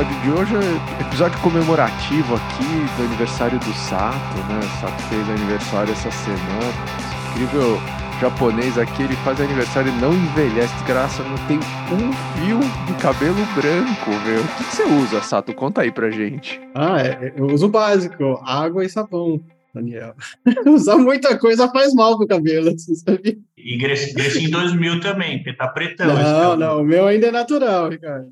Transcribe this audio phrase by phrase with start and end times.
[0.00, 2.64] episódio de hoje é episódio comemorativo aqui
[2.96, 4.58] do aniversário do Sato, né?
[4.58, 6.72] O Sato fez aniversário essa semana.
[6.98, 7.78] Esse incrível
[8.18, 13.44] japonês aqui, ele faz aniversário e não envelhece, graça, não tem um fio de cabelo
[13.54, 14.40] branco, meu.
[14.40, 15.52] O que, que você usa, Sato?
[15.52, 16.60] Conta aí pra gente.
[16.74, 19.40] Ah, é, eu uso o básico, água e sabão.
[19.74, 20.14] Daniel.
[20.66, 23.36] Usar muita coisa faz mal pro cabelo, você sabia?
[23.56, 26.06] E cresci em 2000 também, porque tá pretão.
[26.06, 28.30] Não, não, o meu ainda é natural, Ricardo.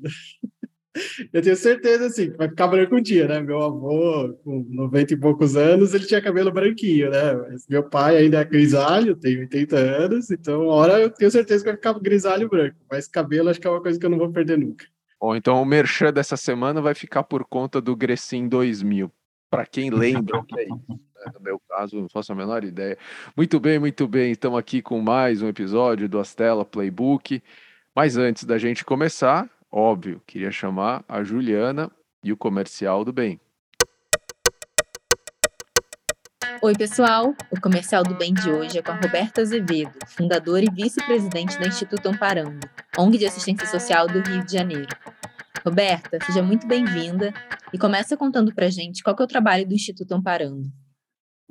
[1.31, 3.39] Eu tenho certeza, assim, que vai ficar branco um dia, né?
[3.39, 7.33] Meu avô, com 90 e poucos anos, ele tinha cabelo branquinho, né?
[7.35, 11.63] Mas meu pai ainda é grisalho, tem 80 anos, então uma hora eu tenho certeza
[11.63, 12.75] que vai ficar grisalho branco.
[12.89, 14.85] Mas cabelo acho que é uma coisa que eu não vou perder nunca.
[15.21, 19.11] Bom, então o merchan dessa semana vai ficar por conta do Grecin 2000.
[19.49, 20.85] Para quem lembra o que é isso.
[20.87, 21.31] Né?
[21.33, 22.97] No meu caso, não faço a menor ideia.
[23.35, 24.31] Muito bem, muito bem.
[24.31, 27.43] Estamos aqui com mais um episódio do Astela Playbook.
[27.93, 31.91] Mas antes da gente começar, óbvio, queria chamar a Juliana
[32.23, 33.39] e o comercial do bem.
[36.61, 37.33] Oi, pessoal!
[37.49, 41.65] O Comercial do Bem de hoje é com a Roberta Azevedo, fundadora e vice-presidente da
[41.65, 42.59] Instituto Amparando,
[42.97, 44.89] ONG de assistência social do Rio de Janeiro.
[45.65, 47.33] Roberta, seja muito bem-vinda
[47.71, 50.69] e começa contando para gente qual é o trabalho do Instituto Amparando.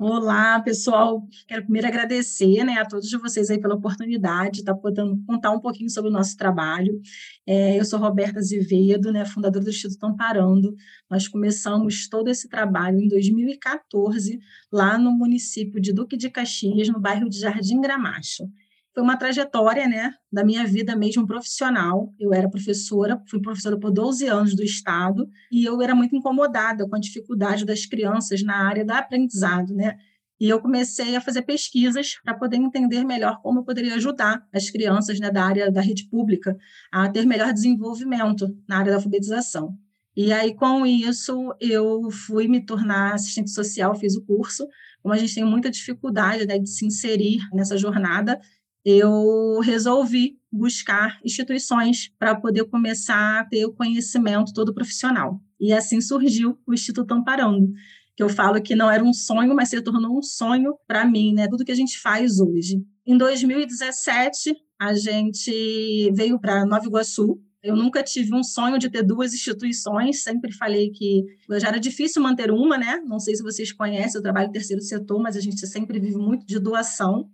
[0.01, 1.27] Olá, pessoal.
[1.45, 5.51] Quero primeiro agradecer né, a todos vocês aí pela oportunidade de estar tá podendo contar
[5.51, 7.01] um pouquinho sobre o nosso trabalho.
[7.45, 10.73] É, eu sou Roberta Azevedo, né, fundadora do Instituto Amparando.
[11.09, 14.39] Nós começamos todo esse trabalho em 2014,
[14.71, 18.49] lá no município de Duque de Caxias, no bairro de Jardim Gramacho
[18.99, 22.13] foi uma trajetória, né, da minha vida mesmo profissional.
[22.19, 26.85] Eu era professora, fui professora por 12 anos do Estado, e eu era muito incomodada
[26.85, 29.95] com a dificuldade das crianças na área do aprendizado, né?
[30.37, 34.69] E eu comecei a fazer pesquisas para poder entender melhor como eu poderia ajudar as
[34.69, 36.57] crianças né, da área da rede pública
[36.91, 39.77] a ter melhor desenvolvimento na área da alfabetização.
[40.15, 44.67] E aí, com isso, eu fui me tornar assistente social, fiz o curso.
[45.01, 48.39] Como a gente tem muita dificuldade né, de se inserir nessa jornada,
[48.85, 55.39] eu resolvi buscar instituições para poder começar a ter o conhecimento todo profissional.
[55.59, 57.71] E assim surgiu o Instituto Amparando,
[58.15, 61.33] que eu falo que não era um sonho, mas se tornou um sonho para mim,
[61.33, 61.47] né?
[61.47, 62.81] Tudo que a gente faz hoje.
[63.05, 67.41] Em 2017, a gente veio para Nova Iguaçu.
[67.61, 71.25] Eu nunca tive um sonho de ter duas instituições, sempre falei que
[71.59, 73.01] já era difícil manter uma, né?
[73.05, 76.15] Não sei se vocês conhecem, eu trabalho no terceiro setor, mas a gente sempre vive
[76.15, 77.29] muito de doação.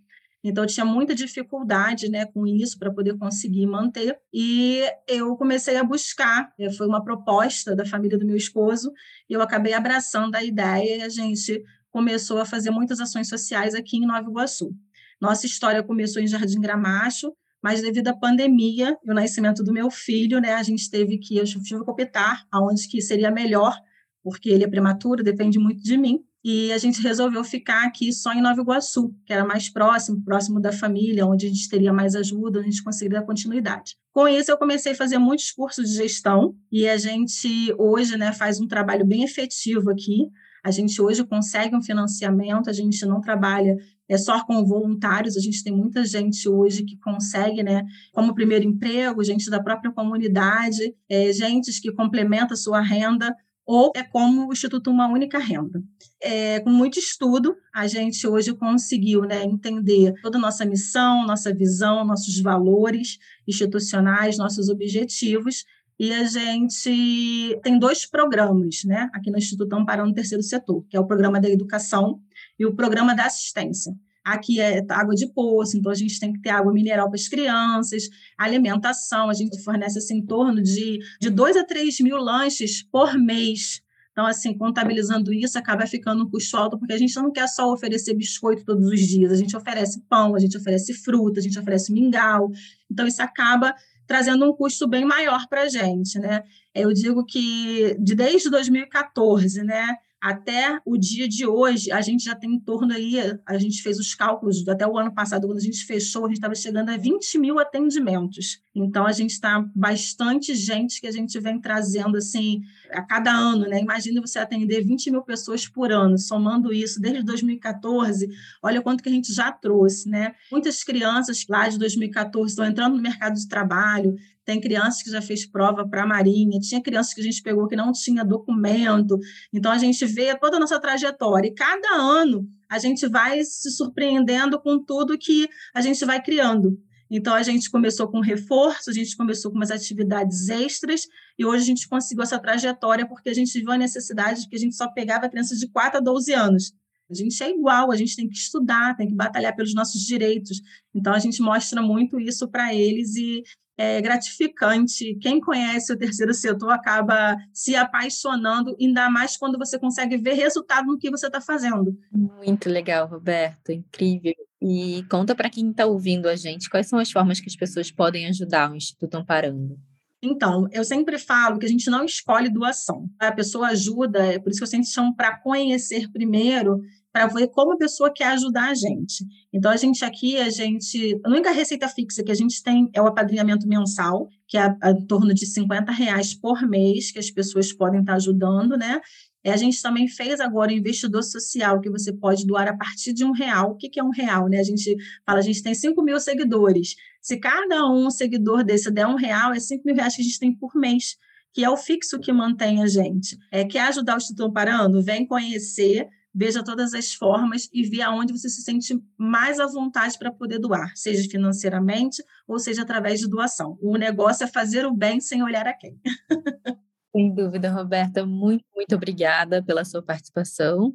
[0.48, 4.16] Então, tinha muita dificuldade né, com isso para poder conseguir manter.
[4.32, 8.94] E eu comecei a buscar, eh, foi uma proposta da família do meu esposo,
[9.28, 13.74] e eu acabei abraçando a ideia e a gente começou a fazer muitas ações sociais
[13.74, 14.72] aqui em Nova Iguaçu.
[15.20, 19.90] Nossa história começou em Jardim Gramacho, mas devido à pandemia e o nascimento do meu
[19.90, 23.76] filho, né, a gente teve que, eu tive que optar aonde que seria melhor,
[24.24, 28.32] porque ele é prematuro, depende muito de mim e a gente resolveu ficar aqui só
[28.32, 32.16] em Nova Iguaçu, que era mais próximo, próximo da família, onde a gente teria mais
[32.16, 33.96] ajuda, a gente conseguiria continuidade.
[34.14, 38.32] Com isso, eu comecei a fazer muitos cursos de gestão e a gente hoje né,
[38.32, 40.30] faz um trabalho bem efetivo aqui.
[40.64, 43.76] A gente hoje consegue um financiamento, a gente não trabalha
[44.08, 47.84] é só com voluntários, a gente tem muita gente hoje que consegue, né,
[48.14, 53.92] como primeiro emprego, gente da própria comunidade, é, gente que complementa a sua renda ou
[53.96, 55.82] é como o Instituto Uma Única Renda.
[56.22, 61.54] É, com muito estudo, a gente hoje conseguiu né, entender toda a nossa missão, nossa
[61.54, 63.18] visão, nossos valores
[63.48, 65.66] institucionais, nossos objetivos,
[65.98, 71.00] e a gente tem dois programas né, aqui no Instituto Amparando Terceiro Setor, que é
[71.00, 72.20] o programa da educação
[72.60, 73.96] e o programa da assistência.
[74.26, 77.28] Aqui é água de poço, então a gente tem que ter água mineral para as
[77.28, 82.82] crianças, alimentação, a gente fornece assim, em torno de, de 2 a 3 mil lanches
[82.82, 83.84] por mês.
[84.12, 87.72] Então, assim, contabilizando isso, acaba ficando um custo alto, porque a gente não quer só
[87.72, 91.60] oferecer biscoito todos os dias, a gente oferece pão, a gente oferece fruta, a gente
[91.60, 92.50] oferece mingau.
[92.90, 93.76] Então, isso acaba
[94.08, 96.44] trazendo um custo bem maior para a gente, né?
[96.74, 99.96] Eu digo que de desde 2014, né,
[100.26, 104.00] até o dia de hoje, a gente já tem em torno aí, a gente fez
[104.00, 106.98] os cálculos, até o ano passado, quando a gente fechou, a gente estava chegando a
[106.98, 108.60] 20 mil atendimentos.
[108.74, 113.68] Então, a gente está bastante gente que a gente vem trazendo, assim, a cada ano,
[113.68, 113.82] né?
[113.82, 118.30] Imagina você atender 20 mil pessoas por ano, somando isso desde 2014,
[118.62, 120.34] olha quanto que a gente já trouxe, né?
[120.52, 124.16] Muitas crianças lá de 2014 estão entrando no mercado de trabalho,
[124.46, 127.68] tem crianças que já fez prova para a Marinha, tinha crianças que a gente pegou
[127.68, 129.18] que não tinha documento.
[129.52, 131.48] Então, a gente vê toda a nossa trajetória.
[131.48, 136.80] E cada ano a gente vai se surpreendendo com tudo que a gente vai criando.
[137.10, 141.08] Então, a gente começou com reforço, a gente começou com umas atividades extras,
[141.38, 144.56] e hoje a gente conseguiu essa trajetória porque a gente viu a necessidade de que
[144.56, 146.74] a gente só pegava crianças de 4 a 12 anos.
[147.10, 150.62] A gente é igual, a gente tem que estudar, tem que batalhar pelos nossos direitos.
[150.94, 153.44] Então, a gente mostra muito isso para eles e
[153.78, 155.16] é gratificante.
[155.22, 160.88] Quem conhece o terceiro setor acaba se apaixonando, ainda mais quando você consegue ver resultado
[160.88, 161.98] no que você está fazendo.
[162.12, 164.34] Muito legal, Roberto, incrível.
[164.68, 167.92] E conta para quem está ouvindo a gente quais são as formas que as pessoas
[167.92, 169.78] podem ajudar o Instituto Amparando.
[170.24, 173.08] Então, eu sempre falo que a gente não escolhe doação.
[173.20, 176.82] A pessoa ajuda, é por isso que eu sempre chamo para conhecer primeiro,
[177.14, 179.24] para ver como a pessoa quer ajudar a gente.
[179.54, 181.20] Então, a gente aqui, a gente.
[181.24, 185.06] A única receita fixa que a gente tem é o apadrinhamento mensal, que é em
[185.06, 189.00] torno de 50 reais por mês, que as pessoas podem estar ajudando, né?
[189.46, 193.14] É, a gente também fez agora o investidor social, que você pode doar a partir
[193.14, 193.74] de um real.
[193.74, 194.50] O que, que é um real?
[194.50, 194.58] Né?
[194.58, 196.96] A gente fala, a gente tem 5 mil seguidores.
[197.22, 200.40] Se cada um seguidor desse der um real, é 5 mil reais que a gente
[200.40, 201.16] tem por mês,
[201.54, 203.38] que é o fixo que mantém a gente.
[203.52, 205.04] É, quer ajudar o Instituto Parando?
[205.04, 210.18] Vem conhecer, veja todas as formas e vê aonde você se sente mais à vontade
[210.18, 213.78] para poder doar, seja financeiramente ou seja através de doação.
[213.80, 216.00] O negócio é fazer o bem sem olhar a quem.
[217.16, 218.26] Sem dúvida, Roberta.
[218.26, 220.94] Muito, muito obrigada pela sua participação.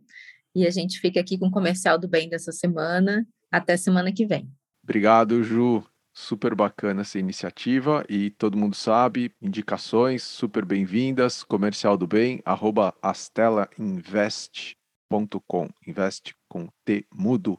[0.54, 3.26] E a gente fica aqui com o comercial do bem dessa semana.
[3.50, 4.52] Até semana que vem.
[4.82, 5.82] Obrigado, Ju.
[6.12, 12.92] Super bacana essa iniciativa e todo mundo sabe, indicações super bem-vindas, comercial do bem, arroba
[13.00, 17.56] astelainvest.com, investe com T mudo.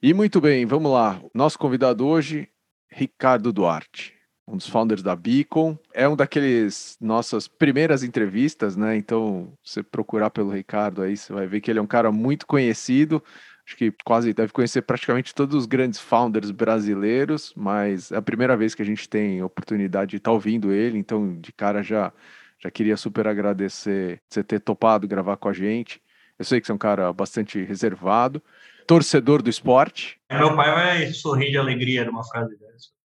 [0.00, 1.20] E muito bem, vamos lá.
[1.34, 2.48] Nosso convidado hoje,
[2.88, 4.17] Ricardo Duarte
[4.48, 5.78] um dos founders da Beacon.
[5.92, 8.96] É um daqueles nossas primeiras entrevistas, né?
[8.96, 12.46] Então, você procurar pelo Ricardo aí, você vai ver que ele é um cara muito
[12.46, 13.22] conhecido.
[13.66, 18.56] Acho que quase deve conhecer praticamente todos os grandes founders brasileiros, mas é a primeira
[18.56, 22.10] vez que a gente tem oportunidade de estar tá ouvindo ele, então de cara já
[22.60, 26.02] já queria super agradecer você ter topado gravar com a gente.
[26.38, 28.42] Eu sei que você é um cara bastante reservado,
[28.86, 30.18] torcedor do esporte.
[30.30, 32.67] Meu pai vai sorrir de alegria numa frase dessa.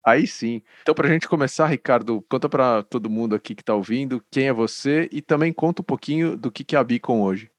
[0.06, 0.62] Aí sim.
[0.82, 4.48] Então, para a gente começar, Ricardo, conta para todo mundo aqui que está ouvindo quem
[4.48, 7.50] é você e também conta um pouquinho do que é a Beacon hoje.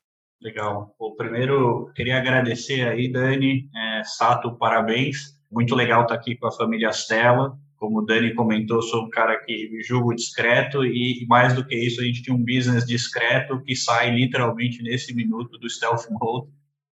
[0.41, 0.95] Legal.
[0.99, 5.39] Bom, primeiro, queria agradecer aí, Dani, é, Sato, parabéns.
[5.51, 7.57] Muito legal estar tá aqui com a família Stella.
[7.77, 12.01] Como o Dani comentou, sou um cara que julgo discreto e, mais do que isso,
[12.01, 16.49] a gente tem um business discreto que sai literalmente nesse minuto do stealth mode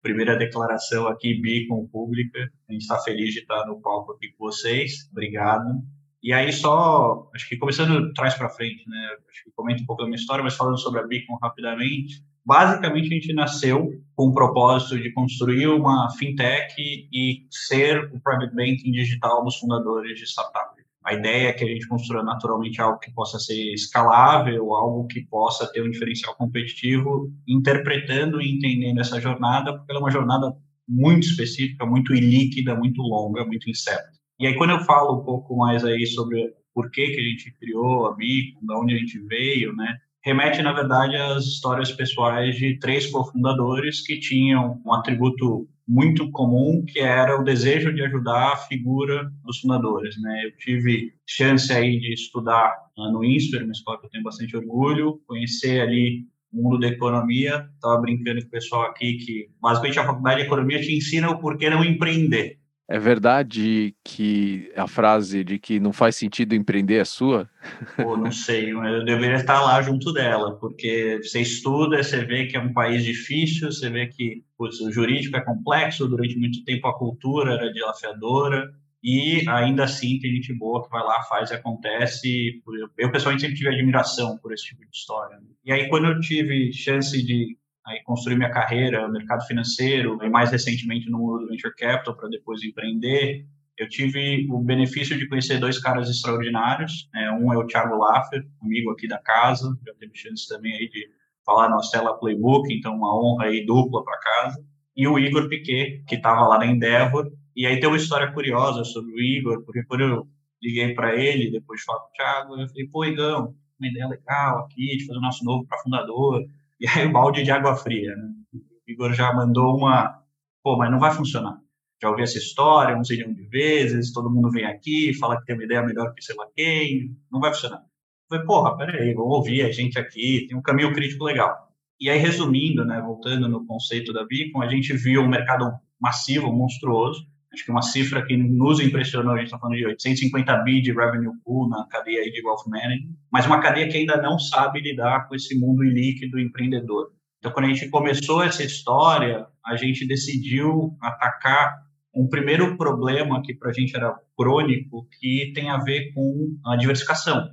[0.07, 2.39] primeira declaração aqui, Beacon Pública.
[2.69, 5.09] A gente está feliz de estar no palco aqui com vocês.
[5.11, 5.83] Obrigado.
[6.23, 9.17] E aí, só, acho que começando trás para frente, né?
[9.29, 12.23] Acho que comento um pouco da minha história, mas falando sobre a Beacon rapidamente.
[12.45, 18.55] Basicamente, a gente nasceu com o propósito de construir uma fintech e ser o private
[18.55, 20.76] banking digital dos fundadores de startup.
[21.07, 25.21] A ideia é que a gente construa naturalmente algo que possa ser escalável, algo que
[25.23, 30.53] possa ter um diferencial competitivo, interpretando e entendendo essa jornada, porque ela é uma jornada
[30.89, 34.11] muito específica, muito ilíquida, muito longa, muito incerta.
[34.41, 37.53] E aí, quando eu falo um pouco mais aí sobre por que, que a gente
[37.59, 42.57] criou a Bico, de onde a gente veio, né, remete, na verdade, às histórias pessoais
[42.57, 48.55] de três cofundadores que tinham um atributo muito comum, que era o desejo de ajudar
[48.55, 50.21] a figura dos fundadores.
[50.21, 50.47] Né?
[50.47, 55.21] Eu tive chance aí de estudar no INSPER, uma escola que eu tenho bastante orgulho,
[55.29, 57.71] conhecer ali o mundo da economia.
[57.77, 61.39] Estava brincando com o pessoal aqui que, basicamente, a faculdade de economia te ensina o
[61.39, 62.59] porquê não empreender.
[62.89, 67.51] É verdade que a frase de que não faz sentido empreender é sua?
[67.97, 72.57] Pô, não sei, eu deveria estar lá junto dela, porque você estuda, você vê que
[72.57, 76.87] é um país difícil, você vê que putz, o jurídico é complexo, durante muito tempo
[76.87, 81.55] a cultura era desafiadora, e ainda assim tem gente boa que vai lá, faz e
[81.55, 82.61] acontece.
[82.97, 85.39] Eu, pessoalmente, sempre tive admiração por esse tipo de história.
[85.65, 90.29] E aí, quando eu tive chance de aí construir minha carreira no mercado financeiro e
[90.29, 93.47] mais recentemente no mundo do venture capital para depois empreender.
[93.79, 97.09] Eu tive o benefício de conhecer dois caras extraordinários.
[97.15, 100.89] É, um é o Thiago Laffer, amigo aqui da casa, já teve chance também aí
[100.89, 101.07] de
[101.45, 104.65] falar na Stella Playbook, então uma honra aí dupla para casa.
[104.97, 107.31] E o Igor Piquet, que estava lá na Endeavor.
[107.55, 110.27] E aí tem uma história curiosa sobre o Igor, porque quando eu
[110.61, 114.09] liguei para ele, depois de falar com o Thiago, eu falei, pô, Igão, uma ideia
[114.09, 116.43] legal aqui de fazer o nosso novo para fundador
[116.81, 118.29] e aí o balde de água fria, né?
[118.55, 120.23] O Igor já mandou uma,
[120.63, 121.59] pô, mas não vai funcionar.
[122.01, 125.57] Já ouvi essa história um zilhão de vezes, todo mundo vem aqui, fala que tem
[125.57, 127.79] uma ideia melhor que sei lá quem, não vai funcionar.
[127.79, 131.67] Eu falei, porra, peraí, vou ouvir a gente aqui, tem um caminho crítico legal.
[131.99, 136.53] E aí, resumindo, né, voltando no conceito da Beacon, a gente viu um mercado massivo,
[136.53, 140.83] monstruoso, Acho que uma cifra que nos impressionou, a gente está falando de 850 bi
[140.83, 144.83] de revenue pool na cadeia de wealth management, mas uma cadeia que ainda não sabe
[144.83, 147.13] lidar com esse mundo ilíquido empreendedor.
[147.39, 151.77] Então, quando a gente começou essa história, a gente decidiu atacar
[152.15, 156.77] um primeiro problema que para a gente era crônico, que tem a ver com a
[156.77, 157.49] diversificação.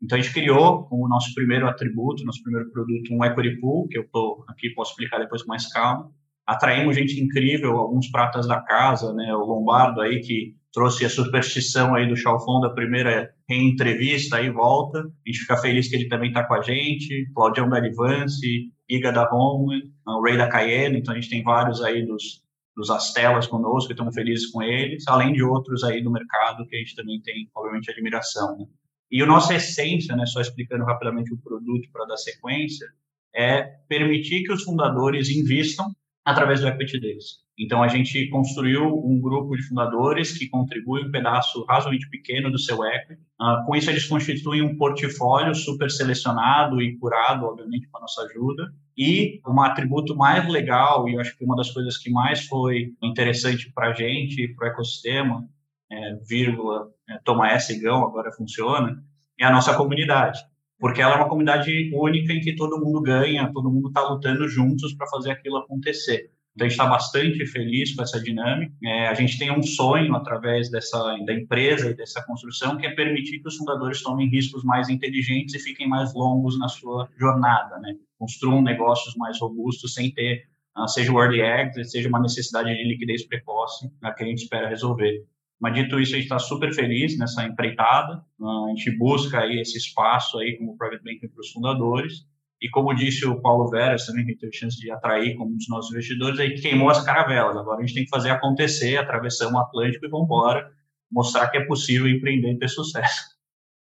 [0.00, 3.98] Então, a gente criou como nosso primeiro atributo, nosso primeiro produto, um equity pool, que
[3.98, 6.12] eu tô aqui posso explicar depois com mais calma,
[6.48, 9.34] atraímos gente incrível, alguns pratas da casa, né?
[9.34, 15.00] O Lombardo aí que trouxe a superstição aí do Chalfon da primeira entrevista aí volta.
[15.00, 17.30] A gente fica feliz que ele também está com a gente.
[17.34, 20.98] Claudião da Advance, Iga da Home, o Ray da Cayenne.
[20.98, 22.42] Então a gente tem vários aí dos
[22.74, 26.78] dos Astelas conosco, estamos felizes com eles, além de outros aí do mercado que a
[26.78, 28.56] gente também tem, obviamente, admiração.
[28.56, 28.66] Né?
[29.10, 32.86] E a nossa essência, né, só explicando rapidamente o produto para dar sequência,
[33.34, 35.86] é permitir que os fundadores invistam
[36.28, 37.24] através do equity deles.
[37.58, 42.58] Então, a gente construiu um grupo de fundadores que contribui um pedaço razoavelmente pequeno do
[42.58, 43.22] seu equity.
[43.40, 48.22] Uh, com isso, eles constituem um portfólio super selecionado e curado, obviamente, com a nossa
[48.22, 48.70] ajuda.
[48.96, 52.92] E um atributo mais legal, e eu acho que uma das coisas que mais foi
[53.02, 55.48] interessante para a gente para o ecossistema,
[55.90, 59.02] é, vírgula, é, toma essa e gão, agora funciona,
[59.40, 60.38] é a nossa comunidade
[60.78, 64.48] porque ela é uma comunidade única em que todo mundo ganha, todo mundo está lutando
[64.48, 66.30] juntos para fazer aquilo acontecer.
[66.58, 68.72] Então, a gente está bastante feliz com essa dinâmica.
[68.84, 72.90] É, a gente tem um sonho através dessa da empresa e dessa construção, que é
[72.90, 77.78] permitir que os fundadores tomem riscos mais inteligentes e fiquem mais longos na sua jornada,
[77.78, 77.94] né?
[78.18, 82.82] Construam negócios mais robustos sem ter, uh, seja o early exit, seja uma necessidade de
[82.82, 85.24] liquidez precoce, a que a gente espera resolver.
[85.60, 88.22] Mas dito isso, a gente está super feliz nessa empreitada.
[88.40, 92.26] A gente busca aí esse espaço aí como private banking para os fundadores.
[92.60, 95.68] E como disse o Paulo Veras, também que teve chance de atrair como um dos
[95.68, 97.56] nossos investidores, aí queimou as caravelas.
[97.56, 100.70] Agora a gente tem que fazer acontecer, atravessamos o Atlântico e vamos embora,
[101.10, 103.36] mostrar que é possível empreender e ter sucesso.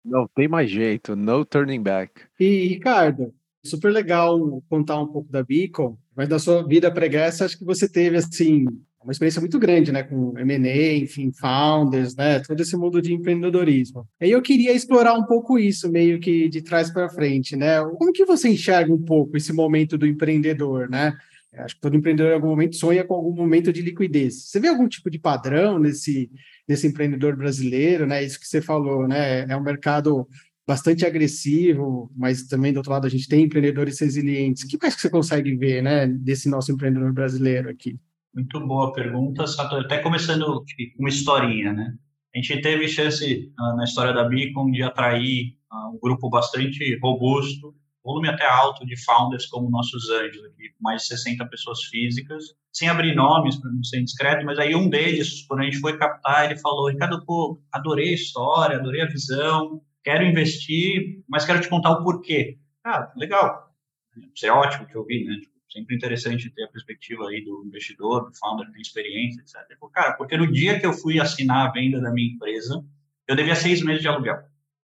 [0.05, 2.22] Não tem mais jeito, no turning back.
[2.39, 3.34] E Ricardo,
[3.65, 7.91] super legal contar um pouco da Beacon, mas da sua vida pregressa, acho que você
[7.91, 8.65] teve assim
[9.04, 14.08] uma experiência muito grande, né, com M&A, enfim, founders, né, todo esse mundo de empreendedorismo.
[14.22, 17.80] E eu queria explorar um pouco isso, meio que de trás para frente, né?
[17.98, 21.16] Como que você enxerga um pouco esse momento do empreendedor, né?
[21.54, 24.48] Acho que todo empreendedor em algum momento sonha com algum momento de liquidez.
[24.48, 26.30] Você vê algum tipo de padrão nesse,
[26.68, 28.24] nesse empreendedor brasileiro, né?
[28.24, 29.46] Isso que você falou, né?
[29.50, 30.27] É um mercado
[30.68, 34.63] bastante agressivo, mas também do outro lado a gente tem empreendedores resilientes.
[34.63, 37.98] O que mais que você consegue ver, né, desse nosso empreendedor brasileiro aqui?
[38.38, 39.77] Muito boa pergunta, Sato.
[39.77, 40.63] Até começando com
[41.00, 41.98] uma historinha, né?
[42.36, 47.00] A gente teve chance uh, na história da Beacon de atrair uh, um grupo bastante
[47.01, 47.74] robusto,
[48.06, 52.88] volume até alto de founders como nossos anjos, aqui, mais de 60 pessoas físicas, sem
[52.88, 56.46] abrir nomes para não ser indiscreto, mas aí um deles, quando a gente foi captar,
[56.46, 61.67] ele falou: Ricardo, pô, adorei a história, adorei a visão, quero investir, mas quero te
[61.67, 62.60] contar o porquê.
[62.86, 63.74] Ah, legal.
[64.36, 65.38] Isso é ótimo que eu vi, né?
[65.77, 69.77] Sempre interessante ter a perspectiva aí do investidor, do founder que tem experiência, etc.
[69.79, 72.84] Falou, cara, porque no dia que eu fui assinar a venda da minha empresa,
[73.27, 74.38] eu devia seis meses de aluguel.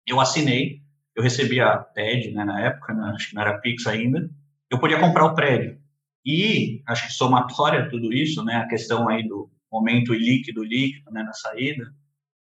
[0.08, 0.82] Eu assinei,
[1.15, 4.29] eu recebi a TED, né, na época, né, acho que não era Pix ainda,
[4.70, 5.77] eu podia comprar o prédio.
[6.25, 11.24] E, acho que somatória tudo isso, né, a questão aí do momento líquido, líquido, né,
[11.24, 11.94] na saída,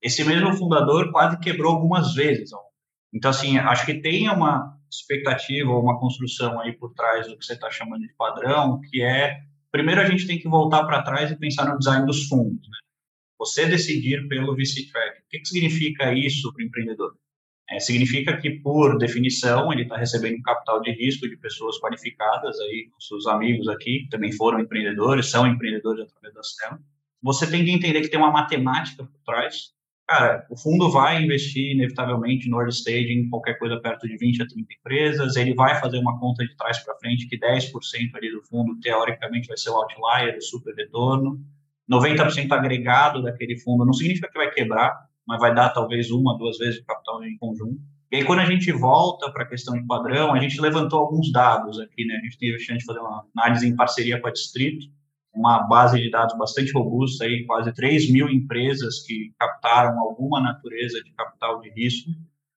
[0.03, 2.51] esse mesmo fundador quase quebrou algumas vezes.
[3.13, 7.45] Então, assim, acho que tem uma expectativa ou uma construção aí por trás do que
[7.45, 11.31] você está chamando de padrão, que é, primeiro a gente tem que voltar para trás
[11.31, 12.79] e pensar no design dos fundos, né?
[13.39, 15.21] Você decidir pelo VC track.
[15.21, 17.15] O que, que significa isso para o empreendedor?
[17.69, 22.59] É, significa que, por definição, ele está recebendo um capital de risco de pessoas qualificadas,
[22.61, 26.81] aí, seus amigos aqui, que também foram empreendedores, são empreendedores através da Stella.
[27.23, 29.73] Você tem que entender que tem uma matemática por trás
[30.07, 34.43] Cara, o fundo vai investir inevitavelmente no early stage em qualquer coisa perto de 20
[34.43, 37.73] a 30 empresas, ele vai fazer uma conta de trás para frente que 10%
[38.15, 41.41] ali do fundo teoricamente vai ser o outlier, o super retorno.
[41.91, 44.95] 90% agregado daquele fundo não significa que vai quebrar,
[45.27, 47.81] mas vai dar talvez uma, duas vezes o capital em conjunto.
[48.13, 51.33] E aí, quando a gente volta para a questão de padrão, a gente levantou alguns
[51.33, 52.17] dados aqui, né?
[52.17, 54.87] A gente teve a chance de fazer uma análise em parceria com a Distrito,
[55.35, 61.03] uma base de dados bastante robusta, aí, quase 3 mil empresas que captaram alguma natureza
[61.03, 62.11] de capital de risco.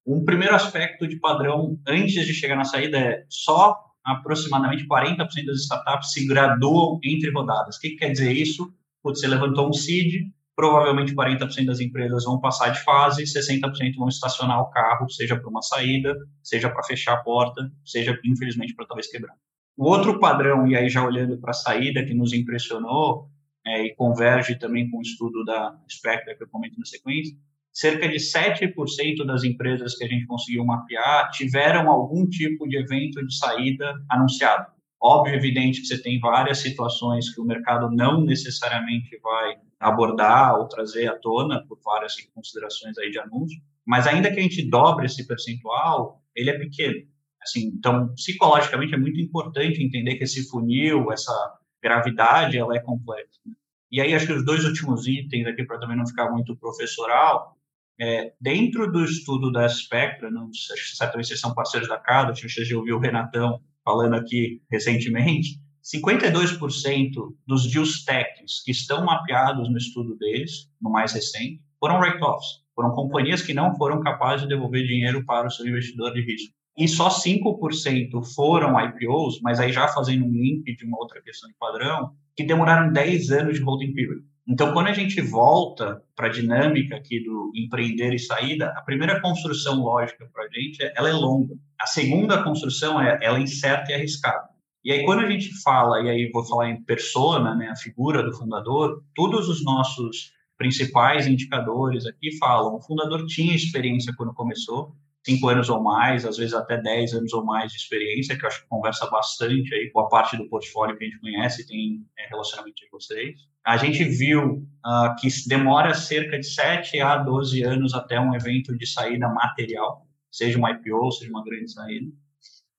[0.06, 5.62] Um primeiro aspecto de padrão, antes de chegar na saída, é só aproximadamente 40% das
[5.62, 7.76] startups se graduam entre rodadas.
[7.76, 8.72] O que, que quer dizer isso?
[9.04, 14.08] Putz, você levantou um seed, provavelmente 40% das empresas vão passar de fase, 60% vão
[14.08, 18.86] estacionar o carro, seja para uma saída, seja para fechar a porta, seja, infelizmente, para
[18.86, 19.36] talvez quebrar.
[19.78, 23.30] O outro padrão, e aí já olhando para a saída que nos impressionou,
[23.66, 27.36] é, e converge também com o estudo da Spectra que eu comento na sequência,
[27.72, 33.24] cerca de 7% das empresas que a gente conseguiu mapear tiveram algum tipo de evento
[33.26, 34.66] de saída anunciado.
[35.00, 40.68] Óbvio, evidente que você tem várias situações que o mercado não necessariamente vai abordar ou
[40.68, 45.06] trazer à tona por várias considerações aí de anúncio, mas ainda que a gente dobre
[45.06, 47.06] esse percentual, ele é pequeno.
[47.48, 51.34] Assim, então, psicologicamente é muito importante entender que esse funil, essa
[51.82, 53.40] gravidade, ela é complexa.
[53.46, 53.54] Né?
[53.90, 57.58] E aí, acho que os dois últimos itens aqui, para também não ficar muito professoral,
[58.00, 62.68] é, dentro do estudo da Spectra, não, certamente vocês são parceiros da acho que vocês
[62.68, 69.78] já ouviu o Renatão falando aqui recentemente, 52% dos deals techs que estão mapeados no
[69.78, 74.86] estudo deles, no mais recente, foram write-offs, foram companhias que não foram capazes de devolver
[74.86, 76.54] dinheiro para o seu investidor de risco.
[76.78, 81.50] E só 5% foram IPOs, mas aí já fazendo um link de uma outra questão
[81.50, 84.22] de padrão, que demoraram 10 anos de holding period.
[84.48, 89.20] Então, quando a gente volta para a dinâmica aqui do empreender e saída, a primeira
[89.20, 91.56] construção lógica para a gente, ela é longa.
[91.82, 94.48] A segunda construção, é, ela é incerta e arriscada.
[94.86, 98.24] E aí, quando a gente fala, e aí vou falar em persona, né, a figura
[98.24, 104.96] do fundador, todos os nossos principais indicadores aqui falam, o fundador tinha experiência quando começou,
[105.28, 108.48] cinco anos ou mais, às vezes até dez anos ou mais de experiência, que eu
[108.48, 111.68] acho que conversa bastante aí com a parte do portfólio que a gente conhece e
[111.68, 113.42] tem é, relacionamento com vocês.
[113.66, 118.78] A gente viu uh, que demora cerca de 7 a 12 anos até um evento
[118.78, 122.08] de saída material, seja um IPO, seja uma grande saída.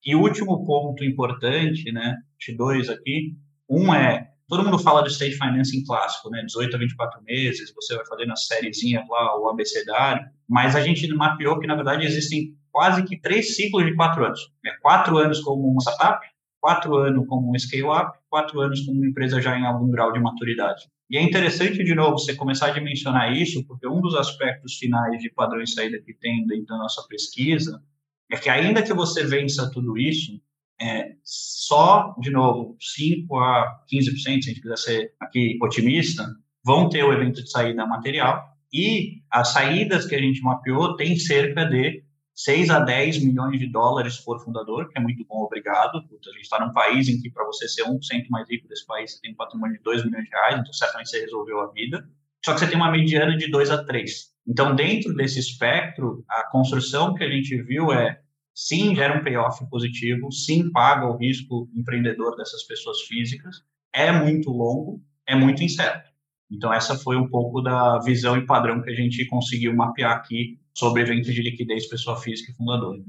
[0.03, 3.37] E último ponto importante, né, de dois aqui,
[3.69, 7.95] um é, todo mundo fala do stage financing clássico, né, 18 a 24 meses, você
[7.95, 12.57] vai fazendo a sériezinha lá, o abecedário, mas a gente mapeou que, na verdade, existem
[12.73, 14.41] quase que três ciclos de quatro anos.
[14.65, 16.27] É quatro anos como uma startup,
[16.61, 20.21] quatro anos como um scale-up, quatro anos como uma empresa já em algum grau de
[20.21, 20.89] maturidade.
[21.11, 25.21] E é interessante, de novo, você começar a dimensionar isso, porque um dos aspectos finais
[25.21, 27.83] de padrão de saída que tem dentro da nossa pesquisa
[28.31, 30.39] é que, ainda que você vença tudo isso,
[30.81, 36.25] é, só, de novo, 5 a 15%, se a gente quiser ser aqui otimista,
[36.65, 41.17] vão ter o evento de saída material, e as saídas que a gente mapeou tem
[41.17, 45.99] cerca de 6 a 10 milhões de dólares por fundador, que é muito bom, obrigado.
[45.99, 47.99] A gente está num país em que, para você ser 1%
[48.31, 51.11] mais rico desse país, você tem um patrimônio de 2 milhões de reais, então certamente
[51.11, 52.09] você resolveu a vida.
[52.45, 54.11] Só que você tem uma mediana de 2 a 3.
[54.47, 58.21] Então, dentro desse espectro, a construção que a gente viu é,
[58.59, 63.63] sim, gera um payoff positivo, sim, paga o risco empreendedor dessas pessoas físicas,
[63.95, 66.11] é muito longo, é muito incerto.
[66.51, 70.59] Então, essa foi um pouco da visão e padrão que a gente conseguiu mapear aqui
[70.75, 73.01] sobre eventos de liquidez, pessoa física e fundador.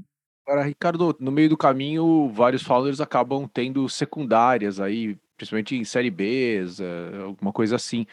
[0.45, 6.11] Agora, Ricardo, no meio do caminho, vários founders acabam tendo secundárias aí, principalmente em série
[6.11, 8.05] B, eh, alguma coisa assim.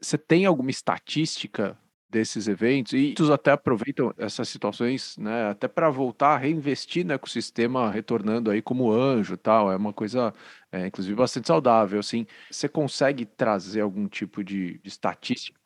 [0.00, 1.76] Você tem alguma estatística
[2.12, 7.14] desses eventos e eles até aproveitam essas situações, né, até para voltar a reinvestir no
[7.14, 9.72] ecossistema, retornando aí como anjo, tal.
[9.72, 10.32] É uma coisa,
[10.70, 11.98] é, inclusive bastante saudável.
[11.98, 15.58] Assim, você consegue trazer algum tipo de, de estatística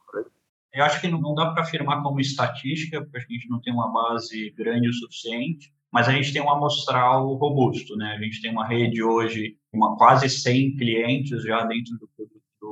[0.76, 3.90] eu acho que não dá para afirmar como estatística, porque a gente não tem uma
[3.90, 8.14] base grande o suficiente, mas a gente tem um amostral robusto, né?
[8.14, 12.06] A gente tem uma rede hoje, uma quase 100 clientes já dentro do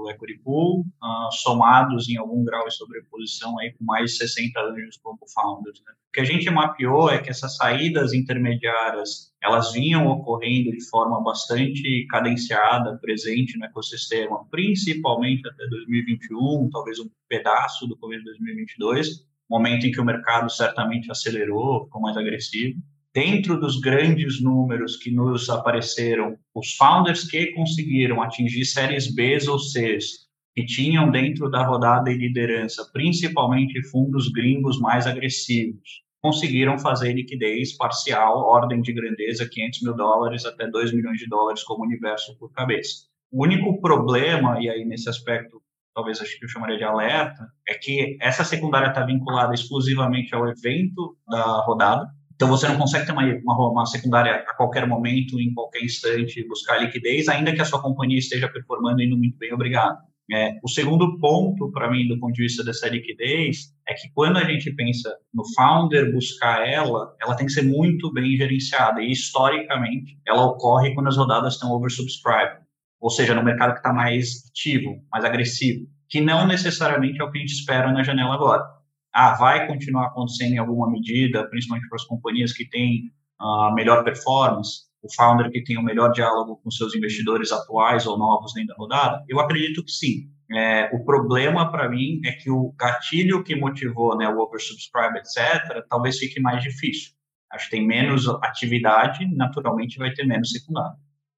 [0.05, 4.99] do Equity uh, somados em algum grau de sobreposição aí com mais de 60 anos
[5.03, 5.81] como founders.
[5.87, 5.93] Né?
[6.09, 11.23] O que a gente mapeou é que essas saídas intermediárias elas vinham ocorrendo de forma
[11.23, 19.27] bastante cadenciada, presente no ecossistema, principalmente até 2021, talvez um pedaço do começo de 2022,
[19.49, 22.79] momento em que o mercado certamente acelerou, ficou mais agressivo
[23.15, 29.59] dentro dos grandes números que nos apareceram, os founders que conseguiram atingir séries B ou
[29.59, 30.25] Cs,
[30.55, 37.77] que tinham dentro da rodada de liderança, principalmente fundos gringos mais agressivos, conseguiram fazer liquidez
[37.77, 42.51] parcial, ordem de grandeza 500 mil dólares até 2 milhões de dólares como universo por
[42.51, 43.07] cabeça.
[43.31, 45.63] O único problema, e aí nesse aspecto
[45.95, 50.49] talvez acho que eu chamaria de alerta, é que essa secundária está vinculada exclusivamente ao
[50.49, 52.07] evento da rodada,
[52.45, 56.47] então, você não consegue ter uma, uma, uma, secundária a qualquer momento, em qualquer instante,
[56.47, 59.97] buscar liquidez, ainda que a sua companhia esteja performando indo muito bem, obrigado.
[60.31, 64.37] É, o segundo ponto, para mim, do ponto de vista dessa liquidez, é que quando
[64.37, 69.01] a gente pensa no founder buscar ela, ela tem que ser muito bem gerenciada.
[69.01, 72.59] E, historicamente, ela ocorre quando as rodadas estão oversubscribed,
[73.01, 77.31] ou seja, no mercado que está mais ativo, mais agressivo, que não necessariamente é o
[77.31, 78.74] que a gente espera na janela agora
[79.15, 83.75] ah, vai continuar acontecendo em alguma medida, principalmente para as companhias que têm a uh,
[83.75, 88.53] melhor performance, o founder que tem o melhor diálogo com seus investidores atuais ou novos
[88.55, 89.25] dentro da rodada?
[89.29, 90.31] Eu acredito que sim.
[90.53, 95.85] É, o problema para mim é que o gatilho que motivou né, o oversubscribe, etc.,
[95.89, 97.13] talvez fique mais difícil.
[97.53, 100.97] Acho que tem menos atividade, naturalmente vai ter menos secundário.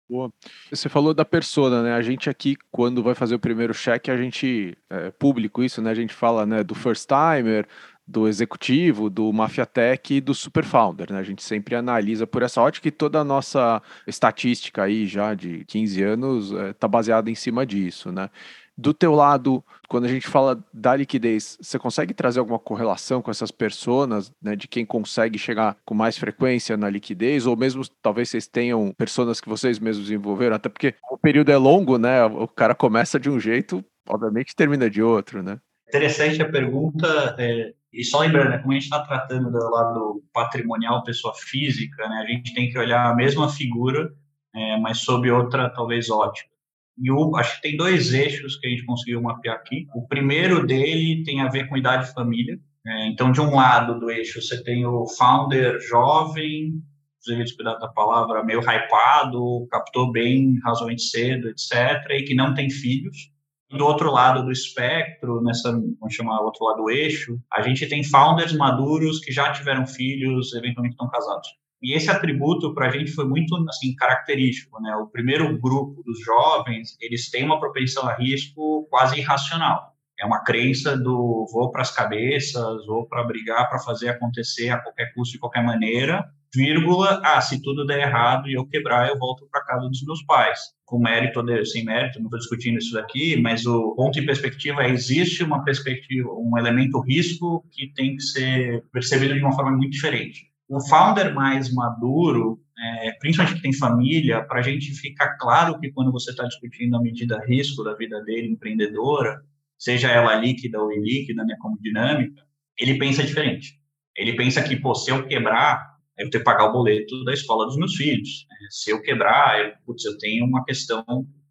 [0.09, 0.33] Boa.
[0.71, 1.93] Você falou da persona, né?
[1.93, 5.91] A gente aqui, quando vai fazer o primeiro cheque, a gente, é público isso, né?
[5.91, 7.67] A gente fala né, do first timer,
[8.07, 11.19] do executivo, do Mafia Tech e do Super Founder, né?
[11.19, 15.65] A gente sempre analisa por essa ótica e toda a nossa estatística aí já de
[15.65, 18.31] 15 anos está é, baseada em cima disso, né?
[18.79, 23.31] Do teu lado, quando a gente fala da liquidez, você consegue trazer alguma correlação com
[23.31, 28.29] essas personas, né, de quem consegue chegar com mais frequência na liquidez, ou mesmo talvez
[28.29, 32.25] vocês tenham pessoas que vocês mesmos desenvolveram, até porque o período é longo, né?
[32.27, 35.59] O cara começa de um jeito, obviamente termina de outro, né?
[35.89, 37.35] Interessante a pergunta.
[37.39, 42.07] É, e só lembrando, né, como a gente está tratando do lado patrimonial, pessoa física,
[42.09, 44.13] né, a gente tem que olhar a mesma figura,
[44.55, 46.56] é, mas sob outra, talvez, ótica.
[46.99, 49.87] E o, acho que tem dois eixos que a gente conseguiu mapear aqui.
[49.95, 52.59] O primeiro dele tem a ver com idade e família.
[52.87, 56.81] É, então, de um lado do eixo, você tem o founder jovem,
[57.27, 62.71] inclusive cuidado da palavra, meio hypado, captou bem razoavelmente cedo, etc., e que não tem
[62.71, 63.31] filhos.
[63.71, 68.05] Do outro lado do espectro, nessa, vamos chamar outro lado do eixo, a gente tem
[68.05, 71.49] founders maduros que já tiveram filhos, eventualmente estão casados.
[71.83, 74.95] E esse atributo para a gente foi muito assim característico, né?
[74.97, 79.95] O primeiro grupo dos jovens, eles têm uma propensão a risco quase irracional.
[80.19, 84.79] É uma crença do vou para as cabeças, vou para brigar para fazer acontecer a
[84.79, 89.19] qualquer custo, de qualquer maneira, vírgula, ah, se tudo der errado e eu quebrar, eu
[89.19, 90.75] volto para casa dos meus pais.
[90.87, 94.85] Com mérito ou sem mérito, não estou discutindo isso daqui, mas o ponto em perspectiva
[94.85, 99.73] é, existe uma perspectiva, um elemento risco que tem que ser percebido de uma forma
[99.73, 105.37] muito diferente o founder mais maduro, é, principalmente que tem família, para a gente ficar
[105.39, 109.41] claro que quando você está discutindo a medida risco da vida dele, empreendedora,
[109.79, 112.43] seja ela líquida ou ilíquida, né, como dinâmica,
[112.79, 113.79] ele pensa diferente.
[114.17, 117.67] Ele pensa que, pô, se eu quebrar, eu ter que pagar o boleto da escola
[117.67, 118.47] dos meus filhos.
[118.49, 118.57] Né?
[118.71, 121.05] Se eu quebrar, eu, putz, eu tenho uma questão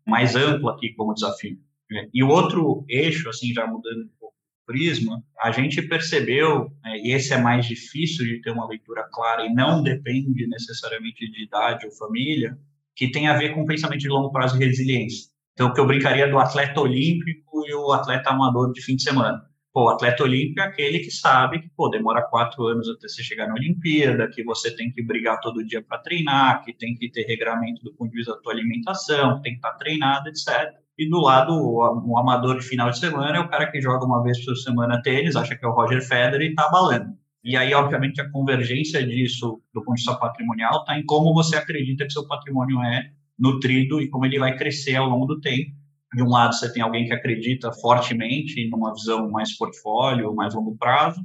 [0.06, 1.58] mais ampla aqui como desafio.
[2.14, 4.10] E o outro eixo, assim, já mudando
[4.66, 9.46] Prisma, a gente percebeu, né, e esse é mais difícil de ter uma leitura clara
[9.46, 12.58] e não depende necessariamente de idade ou família,
[12.96, 15.30] que tem a ver com pensamento de longo prazo e resiliência.
[15.54, 19.42] Então, que eu brincaria do atleta olímpico e o atleta amador de fim de semana.
[19.74, 23.22] Pô, o atleta olímpico é aquele que sabe que, pô, demora quatro anos até você
[23.22, 27.10] chegar na Olimpíada, que você tem que brigar todo dia para treinar, que tem que
[27.10, 30.85] ter regramento do ponto de vista da tua alimentação, tem que estar tá treinado, etc.
[30.98, 34.24] E do lado, o, amador de final de semana é o cara que joga uma
[34.24, 37.14] vez por semana tênis, acha que é o Roger Federer e está balando.
[37.44, 41.58] E aí, obviamente, a convergência disso, do ponto de vista patrimonial, está em como você
[41.58, 45.72] acredita que seu patrimônio é nutrido e como ele vai crescer ao longo do tempo.
[46.14, 50.78] De um lado, você tem alguém que acredita fortemente numa visão mais portfólio, mais longo
[50.78, 51.22] prazo.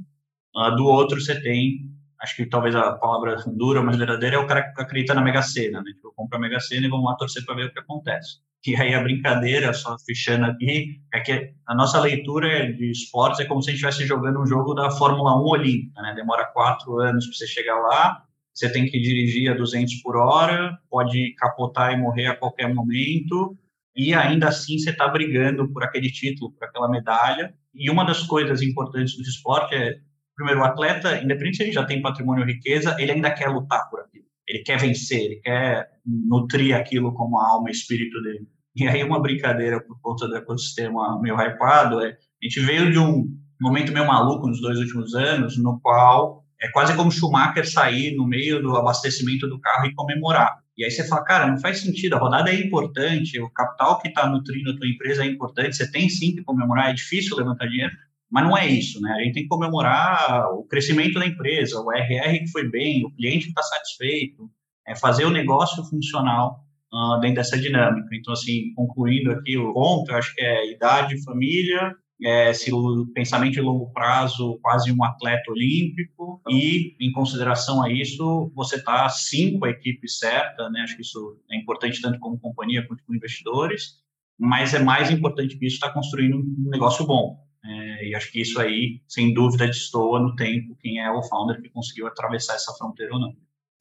[0.53, 4.45] Uh, do outro, você tem, acho que talvez a palavra dura, mas verdadeira, é o
[4.45, 5.81] cara que acredita na Mega Sena.
[5.81, 5.93] Né?
[5.93, 8.41] Tipo, compra a Mega Sena e vamos lá torcer para ver o que acontece.
[8.65, 13.45] E aí a brincadeira, só fechando aqui, é que a nossa leitura de esportes é
[13.45, 16.13] como se a gente estivesse jogando um jogo da Fórmula 1 Olímpica, né?
[16.15, 20.77] Demora quatro anos para você chegar lá, você tem que dirigir a 200 por hora,
[20.91, 23.57] pode capotar e morrer a qualquer momento,
[23.95, 27.55] e ainda assim você está brigando por aquele título, por aquela medalha.
[27.73, 29.97] E uma das coisas importantes do esporte é,
[30.35, 33.89] primeiro, o atleta, independente se ele já tem patrimônio ou riqueza, ele ainda quer lutar
[33.89, 38.47] por aquilo ele quer vencer, ele quer nutrir aquilo como a alma e espírito dele.
[38.75, 42.97] E aí uma brincadeira por conta do ecossistema meio hypado é, a gente veio de
[42.97, 43.27] um
[43.59, 48.25] momento meio maluco nos dois últimos anos, no qual é quase como Schumacher sair no
[48.25, 50.59] meio do abastecimento do carro e comemorar.
[50.77, 54.07] E aí você fala, cara, não faz sentido, a rodada é importante, o capital que
[54.07, 57.67] está nutrindo a tua empresa é importante, você tem sim que comemorar, é difícil levantar
[57.67, 57.91] dinheiro,
[58.31, 59.11] mas não é isso, né?
[59.11, 63.11] A gente tem que comemorar o crescimento da empresa, o RR que foi bem, o
[63.11, 64.49] cliente está satisfeito,
[64.87, 66.63] é fazer o negócio funcional
[66.93, 68.15] uh, dentro dessa dinâmica.
[68.15, 73.07] Então, assim, concluindo aqui o ponto, eu acho que é idade, família, é, se o
[73.13, 79.09] pensamento de longo prazo, quase um atleta olímpico, e em consideração a isso, você está
[79.09, 80.81] sim com a equipe certa, né?
[80.81, 83.99] Acho que isso é importante tanto como companhia quanto como investidores,
[84.39, 87.39] mas é mais importante que isso estar tá construindo um negócio bom.
[87.63, 91.61] É, e acho que isso aí, sem dúvida, destoa no tempo quem é o founder
[91.61, 93.33] que conseguiu atravessar essa fronteira ou não.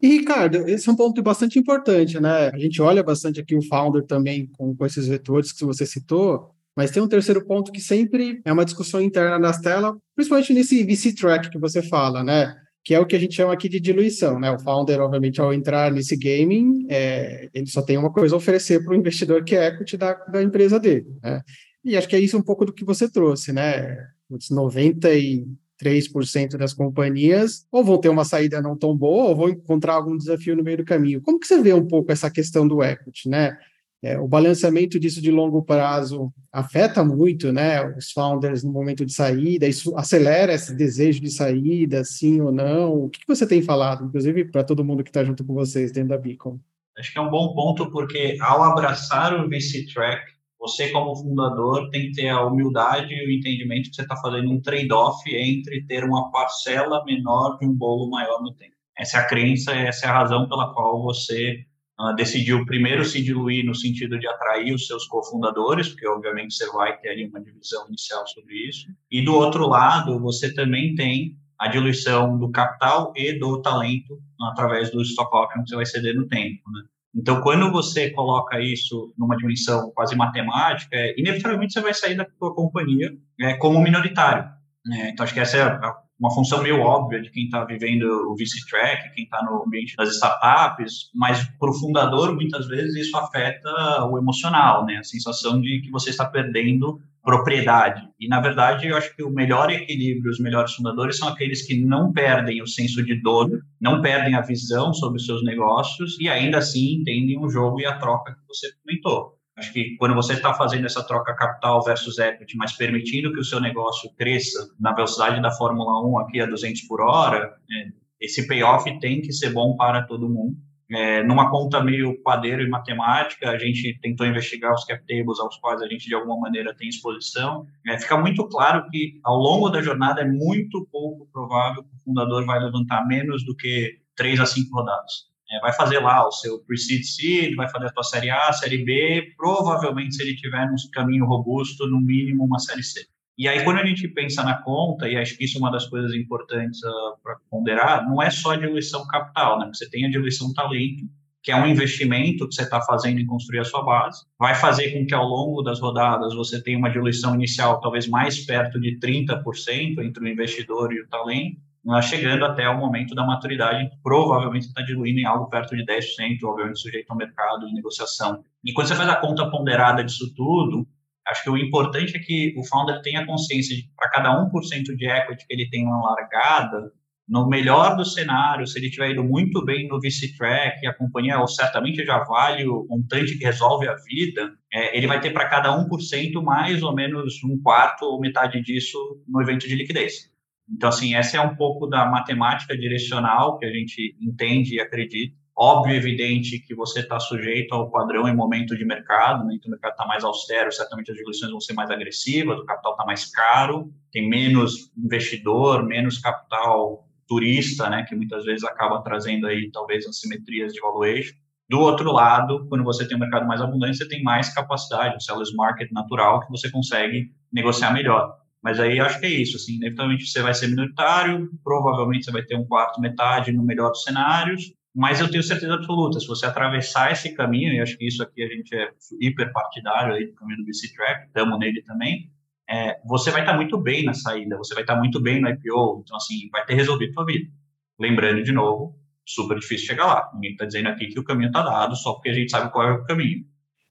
[0.02, 2.48] E, Ricardo, esse é um ponto bastante importante, né?
[2.48, 6.50] A gente olha bastante aqui o founder também com, com esses vetores que você citou,
[6.76, 10.84] mas tem um terceiro ponto que sempre é uma discussão interna nas telas, principalmente nesse
[10.84, 12.56] VC track que você fala, né?
[12.82, 14.50] que é o que a gente chama aqui de diluição, né?
[14.50, 18.82] O founder, obviamente, ao entrar nesse gaming, é, ele só tem uma coisa a oferecer
[18.82, 21.42] para o investidor que é equity da, da empresa dele, né?
[21.84, 24.08] E acho que é isso um pouco do que você trouxe, né?
[24.28, 29.94] Os 93% das companhias ou vão ter uma saída não tão boa ou vão encontrar
[29.94, 31.20] algum desafio no meio do caminho.
[31.20, 33.56] Como que você vê um pouco essa questão do equity, né?
[34.02, 39.12] É, o balanceamento disso de longo prazo afeta muito né, os founders no momento de
[39.12, 43.04] saída, isso acelera esse desejo de saída, sim ou não?
[43.04, 45.92] O que, que você tem falado, inclusive para todo mundo que está junto com vocês
[45.92, 46.58] dentro da Beacon?
[46.98, 51.88] Acho que é um bom ponto, porque ao abraçar o VC Track, você, como fundador,
[51.88, 55.86] tem que ter a humildade e o entendimento que você está fazendo um trade-off entre
[55.86, 58.74] ter uma parcela menor de um bolo maior no tempo.
[58.96, 61.64] Essa é a crença, essa é a razão pela qual você
[61.98, 66.70] uh, decidiu primeiro se diluir no sentido de atrair os seus cofundadores, porque obviamente você
[66.70, 68.86] vai ter ali uma divisão inicial sobre isso.
[69.10, 74.90] E do outro lado, você também tem a diluição do capital e do talento através
[74.90, 76.82] do stock option que você vai ceder no tempo, né?
[77.14, 82.26] Então, quando você coloca isso numa dimensão quase matemática, é, inevitavelmente você vai sair da
[82.38, 84.44] sua companhia é, como minoritário.
[84.86, 85.10] Né?
[85.10, 85.80] Então, acho que essa é
[86.18, 90.10] uma função meio óbvia de quem está vivendo o VC-Track, quem está no ambiente das
[90.10, 94.98] startups, mas para o fundador, muitas vezes, isso afeta o emocional, né?
[94.98, 98.02] A sensação de que você está perdendo propriedade.
[98.18, 101.84] E, na verdade, eu acho que o melhor equilíbrio, os melhores fundadores são aqueles que
[101.84, 106.28] não perdem o senso de dono, não perdem a visão sobre os seus negócios e,
[106.28, 109.38] ainda assim, entendem o jogo e a troca que você comentou.
[109.56, 113.44] Acho que quando você está fazendo essa troca capital versus equity, mas permitindo que o
[113.44, 117.88] seu negócio cresça na velocidade da Fórmula 1 aqui a 200 por hora, é,
[118.20, 120.56] esse payoff tem que ser bom para todo mundo.
[120.92, 125.56] É, numa conta meio padeiro e matemática, a gente tentou investigar os cap tables aos
[125.58, 127.64] quais a gente de alguma maneira tem exposição.
[127.86, 132.04] É, fica muito claro que ao longo da jornada é muito pouco provável que o
[132.04, 135.30] fundador vai levantar menos do que três a cinco rodadas.
[135.52, 138.84] É, vai fazer lá o seu pre-seed seed, vai fazer a tua série A, série
[138.84, 143.06] B, provavelmente se ele tiver um caminho robusto, no mínimo uma série C.
[143.40, 145.86] E aí, quando a gente pensa na conta, e acho que isso é uma das
[145.86, 149.70] coisas importantes uh, ah, para ponderar, não é só a diluição capital, né?
[149.72, 151.08] Você tem a diluição talento,
[151.42, 154.90] que é um investimento que você está fazendo em construir a sua base, vai fazer
[154.90, 159.00] com que ao longo das rodadas você tenha uma diluição inicial talvez mais perto de
[159.00, 161.56] 30% entre o investidor e o talento,
[162.02, 166.78] chegando até o momento da maturidade, provavelmente está diluindo em algo perto de 10%, obviamente
[166.78, 168.44] sujeito ao mercado e negociação.
[168.62, 170.86] E quando você faz a conta ponderada disso tudo,
[171.30, 175.06] acho que o importante é que o founder tenha consciência de para cada 1% de
[175.06, 176.92] equity que ele tem na largada,
[177.30, 181.36] no melhor do cenário, se ele tiver ido muito bem no VC Track, a companhia
[181.46, 185.70] certamente já vale o montante que resolve a vida, é, ele vai ter para cada
[185.70, 190.28] 1% mais ou menos um quarto ou metade disso no evento de liquidez.
[190.68, 195.36] Então, assim, essa é um pouco da matemática direcional que a gente entende e acredita.
[195.62, 199.56] Óbvio, evidente que você está sujeito ao padrão em momento de mercado, né?
[199.56, 202.92] então o mercado está mais austero, certamente as diluições vão ser mais agressivas, o capital
[202.92, 208.06] está mais caro, tem menos investidor, menos capital turista, né?
[208.08, 211.34] que muitas vezes acaba trazendo aí talvez assimetrias de valuation.
[211.68, 215.20] Do outro lado, quando você tem um mercado mais abundante, você tem mais capacidade, um
[215.20, 218.34] seller's market natural que você consegue negociar melhor.
[218.62, 222.42] Mas aí acho que é isso, assim, inevitavelmente você vai ser minoritário, provavelmente você vai
[222.44, 226.46] ter um quarto, metade no melhor dos cenários, mas eu tenho certeza absoluta, se você
[226.46, 230.34] atravessar esse caminho, e acho que isso aqui a gente é hiper partidário aí do
[230.34, 232.30] caminho do BC Track, estamos nele também,
[232.68, 236.02] é, você vai estar muito bem na saída, você vai estar muito bem no IPO,
[236.04, 237.50] então assim, vai ter resolvido sua vida.
[237.98, 240.30] Lembrando de novo, super difícil chegar lá.
[240.34, 242.88] Ninguém está dizendo aqui que o caminho está dado, só porque a gente sabe qual
[242.88, 243.44] é o caminho.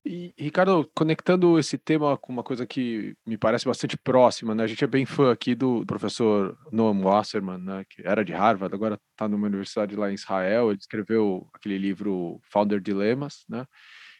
[0.04, 4.64] E, Ricardo, conectando esse tema com uma coisa que me parece bastante próxima, né?
[4.64, 7.84] A gente é bem fã aqui do professor Noam Wasserman, né?
[7.88, 10.70] Que era de Harvard, agora está numa universidade lá em Israel.
[10.70, 13.66] Ele escreveu aquele livro Founder Dilemmas, né?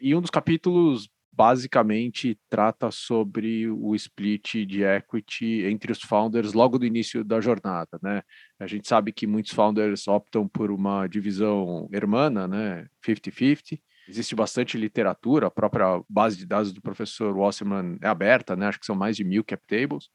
[0.02, 6.78] E um dos capítulos basicamente trata sobre o split de equity entre os founders logo
[6.78, 8.22] do início da jornada, né?
[8.58, 12.86] A gente sabe que muitos founders optam por uma divisão hermana, né?
[13.02, 18.66] 50-50 existe bastante literatura, a própria base de dados do professor Wasserman é aberta, né?
[18.66, 20.08] Acho que são mais de mil cap tables.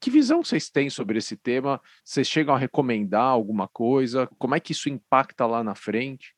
[0.00, 1.80] Que visão vocês têm sobre esse tema?
[2.02, 4.26] Vocês chegam a recomendar alguma coisa?
[4.38, 6.34] Como é que isso impacta lá na frente?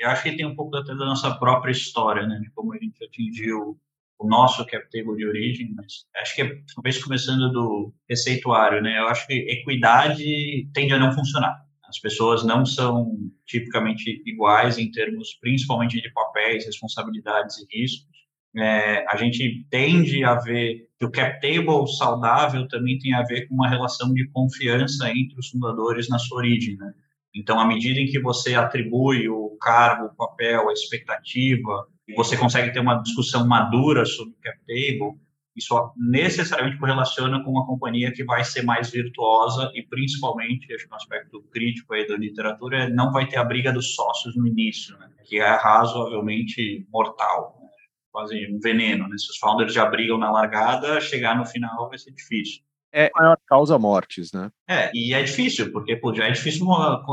[0.00, 2.38] Eu acho que tem um pouco até da nossa própria história, né?
[2.40, 3.78] De como a gente atingiu
[4.18, 8.98] o nosso cap table de origem, mas acho que talvez começando do receituário, né?
[9.00, 11.61] Eu acho que equidade tende a não funcionar.
[11.92, 18.10] As pessoas não são tipicamente iguais em termos, principalmente de papéis, responsabilidades e riscos.
[18.56, 23.46] É, a gente tende a ver que o cap table saudável também tem a ver
[23.46, 26.76] com uma relação de confiança entre os fundadores na sua origem.
[26.78, 26.94] Né?
[27.34, 32.72] Então, à medida em que você atribui o cargo, o papel, a expectativa, você consegue
[32.72, 35.20] ter uma discussão madura sobre o cap table,
[35.56, 40.92] isso necessariamente correlaciona com uma companhia que vai ser mais virtuosa e principalmente, acho que
[40.92, 44.46] um aspecto crítico aí da literatura é não vai ter a briga dos sócios no
[44.46, 47.68] início, né, que é razoavelmente mortal, né,
[48.10, 51.98] quase um veneno, né, se os founders já brigam na largada, chegar no final vai
[51.98, 52.62] ser difícil.
[52.94, 54.50] É a maior causa mortes, né?
[54.68, 56.66] É, e é difícil, porque pô, já é difícil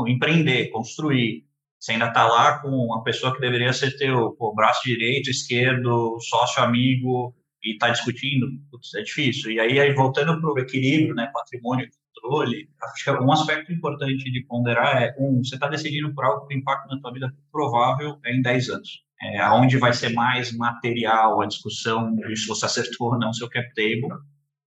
[0.06, 1.46] empreender, construir,
[1.78, 6.18] você ainda está lá com uma pessoa que deveria ser teu pô, braço direito, esquerdo,
[6.20, 9.52] sócio amigo, e está discutindo, putz, é difícil.
[9.52, 13.72] E aí, aí voltando para o equilíbrio, né, patrimônio e controle, acho que um aspecto
[13.72, 17.12] importante de ponderar é, um, você está decidindo por algo que o impacto na tua
[17.12, 19.04] vida provável é em 10 anos.
[19.22, 23.48] É, aonde vai ser mais material a discussão de se você acertou ou não seu
[23.50, 24.08] cap table.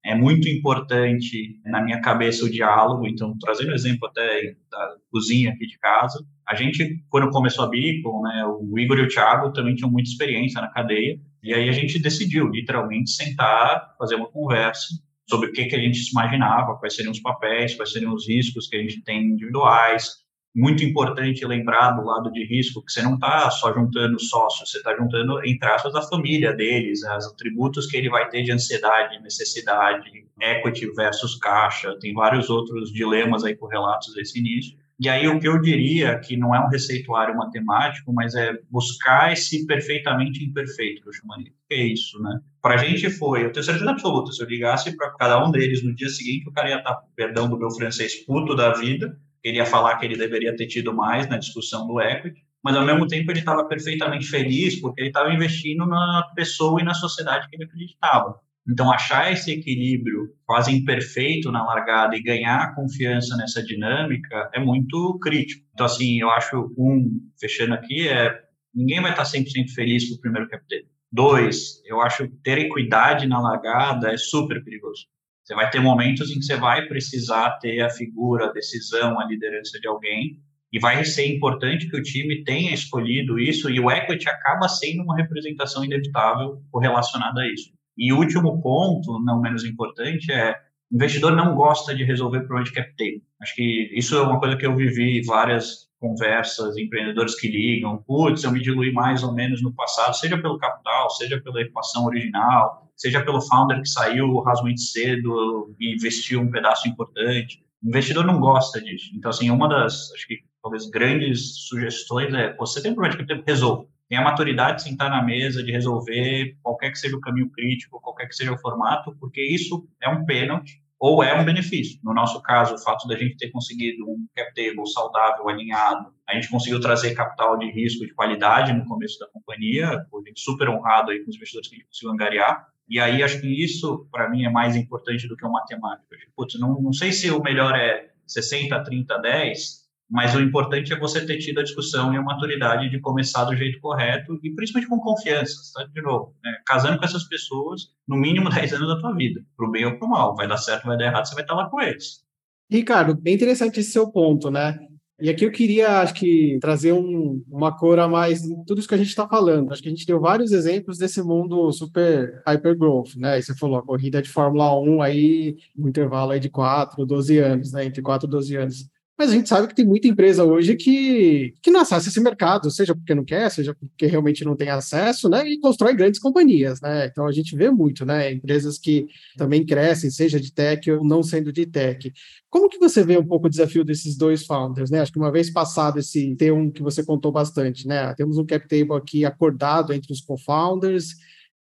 [0.05, 5.51] É muito importante na minha cabeça o diálogo, então, trazendo o exemplo até da cozinha
[5.51, 9.53] aqui de casa, a gente, quando começou a Beacon, né, o Igor e o Thiago
[9.53, 14.31] também tinham muita experiência na cadeia, e aí a gente decidiu, literalmente, sentar, fazer uma
[14.31, 14.87] conversa
[15.29, 18.67] sobre o que, que a gente imaginava, quais seriam os papéis, quais seriam os riscos
[18.67, 20.23] que a gente tem individuais.
[20.55, 24.77] Muito importante lembrar do lado de risco que você não está só juntando sócios, você
[24.77, 28.51] está juntando, entre aspas, a família deles, né, os atributos que ele vai ter de
[28.51, 34.77] ansiedade, necessidade, equity versus caixa, tem vários outros dilemas aí correlatos a esse início.
[34.99, 39.33] E aí o que eu diria que não é um receituário matemático, mas é buscar
[39.33, 41.51] esse perfeitamente imperfeito, que eu chamaria.
[41.69, 42.39] É isso, né?
[42.61, 45.83] Para a gente foi, eu tenho certeza absoluta, se eu ligasse para cada um deles
[45.83, 49.17] no dia seguinte, o cara ia estar, tá, perdão do meu francês, puto da vida,
[49.43, 52.85] ele ia falar que ele deveria ter tido mais na discussão do equity, mas ao
[52.85, 57.49] mesmo tempo ele estava perfeitamente feliz porque ele estava investindo na pessoa e na sociedade
[57.49, 58.39] que ele acreditava.
[58.69, 65.19] Então, achar esse equilíbrio quase imperfeito na largada e ganhar confiança nessa dinâmica é muito
[65.19, 65.65] crítico.
[65.73, 68.41] Então, assim, eu acho, um, fechando aqui, é
[68.73, 70.89] ninguém vai estar 100% feliz com o primeiro capítulo.
[71.11, 75.05] Dois, eu acho que ter equidade na largada é super perigoso.
[75.43, 79.25] Você vai ter momentos em que você vai precisar ter a figura, a decisão, a
[79.25, 80.39] liderança de alguém,
[80.71, 85.03] e vai ser importante que o time tenha escolhido isso, e o equity acaba sendo
[85.03, 87.71] uma representação inevitável correlacionada a isso.
[87.97, 90.55] E o último ponto, não menos importante, é
[90.91, 93.23] o investidor não gosta de resolver problema de cap table.
[93.41, 98.43] Acho que isso é uma coisa que eu vivi várias conversas, empreendedores que ligam, putz,
[98.43, 102.91] eu me diluí mais ou menos no passado, seja pelo capital, seja pela equação original,
[102.95, 107.63] seja pelo founder que saiu razoavelmente cedo e investiu um pedaço importante.
[107.81, 109.11] O investidor não gosta disso.
[109.15, 113.25] Então, assim, uma das, acho que talvez grandes sugestões é, você tem um problema de
[113.25, 117.15] cap table, resolva tem a maturidade de sentar na mesa, de resolver qualquer que seja
[117.15, 121.37] o caminho crítico, qualquer que seja o formato, porque isso é um pênalti ou é
[121.37, 121.99] um benefício.
[122.01, 126.33] No nosso caso, o fato da gente ter conseguido um cap table saudável, alinhado, a
[126.33, 130.69] gente conseguiu trazer capital de risco de qualidade no começo da companhia, a gente super
[130.69, 134.07] honrado aí com os investidores que a gente conseguiu angariar, e aí acho que isso,
[134.11, 136.07] para mim, é mais importante do que o matemático.
[136.35, 139.82] Putz, não, não sei se o melhor é 60, 30, 10,
[140.13, 143.55] mas o importante é você ter tido a discussão e a maturidade de começar do
[143.55, 145.89] jeito correto e principalmente com confiança, tá?
[145.91, 146.55] de novo, né?
[146.67, 150.07] casando com essas pessoas no mínimo 10 anos da tua vida, pro bem ou pro
[150.07, 152.23] mal, vai dar certo, vai dar errado, você vai estar lá com eles.
[152.69, 154.77] Ricardo, bem interessante esse seu ponto, né?
[155.19, 158.87] E aqui eu queria, acho que, trazer um, uma cor a mais em tudo isso
[158.87, 159.71] que a gente está falando.
[159.71, 163.39] Acho que a gente deu vários exemplos desse mundo super hypergrowth, né?
[163.39, 167.37] E você falou a corrida de Fórmula 1 aí, no intervalo aí de 4, 12
[167.39, 167.85] anos, né?
[167.85, 168.92] Entre 4 e 12 anos.
[169.17, 172.71] Mas a gente sabe que tem muita empresa hoje que, que não acessa esse mercado,
[172.71, 175.47] seja porque não quer, seja porque realmente não tem acesso, né?
[175.47, 177.05] E constrói grandes companhias, né?
[177.05, 178.31] Então a gente vê muito, né?
[178.31, 182.11] Empresas que também crescem, seja de tech ou não sendo de tech.
[182.49, 184.99] Como que você vê um pouco o desafio desses dois founders, né?
[184.99, 188.15] Acho que uma vez passado esse T1 que você contou bastante, né?
[188.15, 191.09] Temos um cap table aqui acordado entre os co-founders,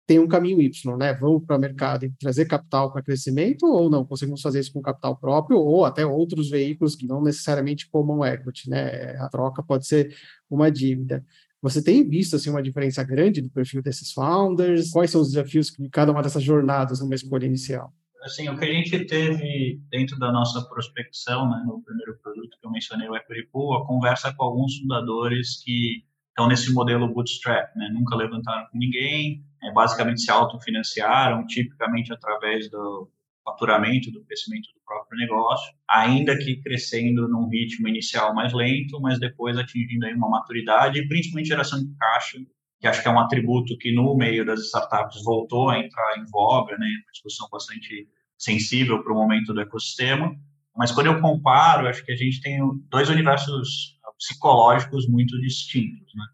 [0.06, 1.14] tem um caminho Y, né?
[1.14, 4.04] Vamos para o mercado e trazer capital para crescimento ou não?
[4.04, 8.68] Conseguimos fazer isso com capital próprio ou até outros veículos que não necessariamente common equity,
[8.68, 9.16] né?
[9.18, 10.14] A troca pode ser
[10.50, 11.24] uma dívida.
[11.62, 14.90] Você tem visto assim uma diferença grande do perfil desses founders?
[14.90, 17.92] Quais são os desafios de cada uma dessas jornadas numa escolha inicial?
[18.24, 22.66] Assim, o que a gente teve dentro da nossa prospecção, né, no primeiro produto que
[22.66, 27.76] eu mencionei, o Equity Pool, a conversa com alguns fundadores que estão nesse modelo bootstrap,
[27.76, 33.10] né, nunca levantaram com ninguém, é, basicamente se autofinanciaram, tipicamente através do
[33.44, 39.18] faturamento, do crescimento do próprio negócio, ainda que crescendo num ritmo inicial mais lento, mas
[39.18, 42.38] depois atingindo aí uma maturidade e principalmente geração de caixa,
[42.80, 46.24] que acho que é um atributo que no meio das startups voltou a entrar em
[46.30, 48.08] voga, né, uma discussão bastante
[48.38, 50.34] sensível para o momento do ecossistema,
[50.74, 52.58] Mas quando eu comparo, acho que a gente tem
[52.88, 56.24] dois universos psicológicos muito distintos, né?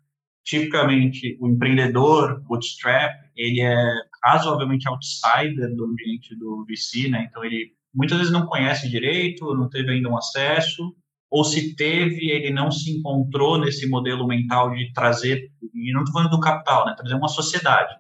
[0.45, 3.77] Tipicamente, o empreendedor bootstrap, ele é
[4.25, 7.27] razoavelmente outsider do ambiente do VC, né?
[7.29, 10.95] Então, ele muitas vezes não conhece direito, não teve ainda um acesso,
[11.31, 16.15] ou se teve, ele não se encontrou nesse modelo mental de trazer, e não estou
[16.15, 16.95] falando do capital, né?
[16.97, 17.95] Trazer uma sociedade.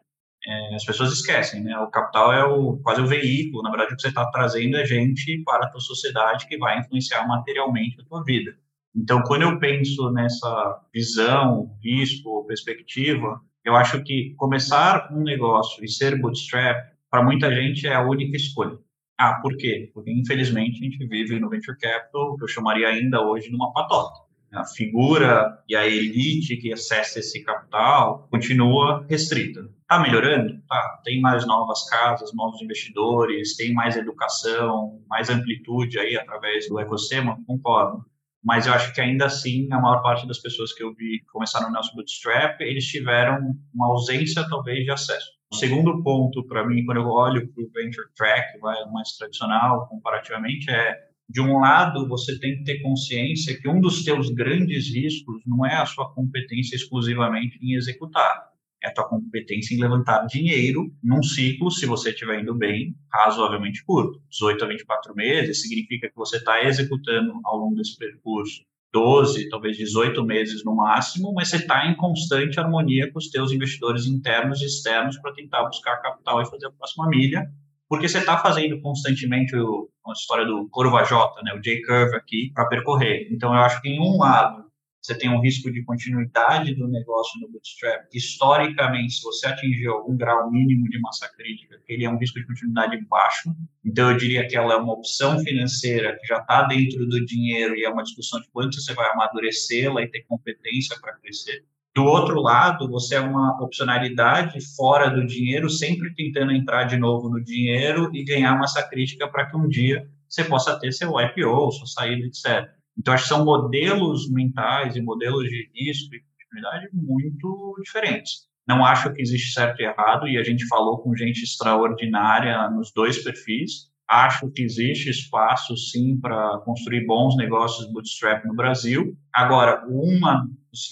[0.46, 1.78] É, as pessoas esquecem, né?
[1.78, 4.86] O capital é o, quase o veículo, na verdade, o que você está trazendo é
[4.86, 8.56] gente para a tua sociedade que vai influenciar materialmente a tua vida.
[8.94, 15.88] Então, quando eu penso nessa visão, risco, perspectiva, eu acho que começar um negócio e
[15.88, 16.76] ser bootstrap,
[17.10, 18.78] para muita gente, é a única escolha.
[19.18, 19.90] Ah, por quê?
[19.92, 23.72] Porque, infelizmente, a gente vive no venture capital, que eu chamaria ainda hoje de uma
[23.72, 24.26] patota.
[24.52, 29.68] A figura e a elite que acessa esse capital continua restrita.
[29.82, 30.58] Está melhorando?
[30.66, 31.00] Tá.
[31.04, 37.38] Tem mais novas casas, novos investidores, tem mais educação, mais amplitude aí através do ecossistema?
[37.46, 38.04] Concordo
[38.44, 41.68] mas eu acho que ainda assim a maior parte das pessoas que eu vi começaram
[41.68, 45.26] no nosso bootstrap eles tiveram uma ausência talvez de acesso.
[45.52, 49.88] O segundo ponto para mim quando eu olho para o venture track, vai mais tradicional
[49.88, 54.94] comparativamente é de um lado você tem que ter consciência que um dos teus grandes
[54.94, 58.48] riscos não é a sua competência exclusivamente em executar,
[58.82, 63.84] é a tua competência em levantar dinheiro num ciclo, se você estiver indo bem, razoavelmente
[63.84, 64.20] curto.
[64.30, 68.62] 18 a 24 meses significa que você está executando ao longo desse percurso
[68.92, 73.52] 12, talvez 18 meses no máximo, mas você está em constante harmonia com os teus
[73.52, 77.46] investidores internos e externos para tentar buscar capital e fazer a próxima milha,
[77.88, 82.50] porque você está fazendo constantemente o, a história do curva J, né, o J-curve aqui,
[82.54, 83.28] para percorrer.
[83.30, 84.64] Então, eu acho que em um lado
[85.00, 88.06] você tem um risco de continuidade do negócio no bootstrap.
[88.12, 92.46] Historicamente, se você atingir algum grau mínimo de massa crítica, ele é um risco de
[92.46, 93.54] continuidade baixo.
[93.84, 97.74] Então, eu diria que ela é uma opção financeira que já está dentro do dinheiro
[97.76, 101.64] e é uma discussão de quanto você vai amadurecê-la e ter competência para crescer.
[101.94, 107.28] Do outro lado, você é uma opcionalidade fora do dinheiro, sempre tentando entrar de novo
[107.28, 111.72] no dinheiro e ganhar massa crítica para que um dia você possa ter seu IPO,
[111.72, 112.77] sua saída, etc.
[112.98, 118.48] Então, acho que são modelos mentais e modelos de risco e continuidade muito diferentes.
[118.66, 122.92] Não acho que existe certo e errado, e a gente falou com gente extraordinária nos
[122.92, 123.88] dois perfis.
[124.06, 129.16] Acho que existe espaço, sim, para construir bons negócios bootstrap no Brasil.
[129.32, 130.46] Agora, uma,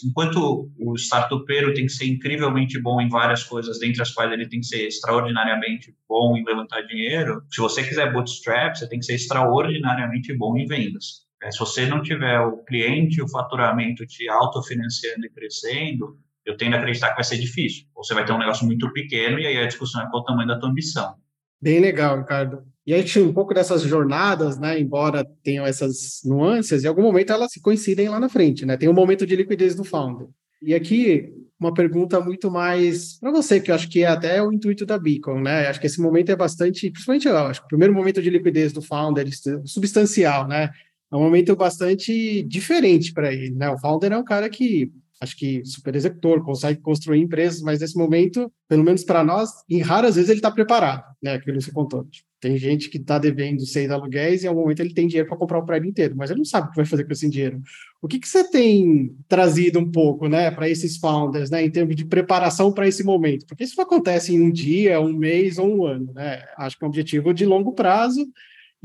[0.07, 4.49] enquanto o startupeiro tem que ser incrivelmente bom em várias coisas, dentre as quais ele
[4.49, 9.07] tem que ser extraordinariamente bom em levantar dinheiro, se você quiser bootstrap, você tem que
[9.07, 11.26] ser extraordinariamente bom em vendas.
[11.47, 16.75] É, se você não tiver o cliente, o faturamento te autofinanciando e crescendo, eu tendo
[16.75, 17.87] a acreditar que vai ser difícil.
[17.95, 20.25] Ou você vai ter um negócio muito pequeno e aí a discussão é qual o
[20.25, 21.15] tamanho da tua ambição.
[21.63, 22.65] Bem legal, Ricardo.
[22.85, 24.79] E aí tinha um pouco dessas jornadas, né?
[24.79, 28.77] Embora tenham essas nuances, em algum momento elas se coincidem lá na frente, né?
[28.77, 30.27] Tem um momento de liquidez do founder.
[30.61, 34.53] E aqui uma pergunta muito mais para você, que eu acho que é até o
[34.53, 35.69] intuito da Beacon, né?
[35.69, 38.83] Acho que esse momento é bastante, principalmente eu acho, o primeiro momento de liquidez do
[38.83, 39.27] founder,
[39.65, 40.71] substancial, né?
[41.13, 43.71] É um momento bastante diferente para ele, né?
[43.71, 44.91] O founder é um cara que
[45.21, 49.81] acho que super executor, consegue construir empresas, mas nesse momento, pelo menos para nós, em
[49.81, 51.35] raras vezes ele está preparado, né?
[51.35, 52.07] Aquilo que você contou.
[52.39, 55.59] Tem gente que está devendo seis aluguéis e, ao momento, ele tem dinheiro para comprar
[55.59, 57.61] o prédio inteiro, mas ele não sabe o que vai fazer com esse dinheiro.
[58.03, 61.97] O que, que você tem trazido um pouco, né, para esses founders, né, em termos
[61.97, 63.47] de preparação para esse momento?
[63.47, 66.45] Porque isso não acontece em um dia, um mês ou um ano, né?
[66.59, 68.27] Acho que é um objetivo de longo prazo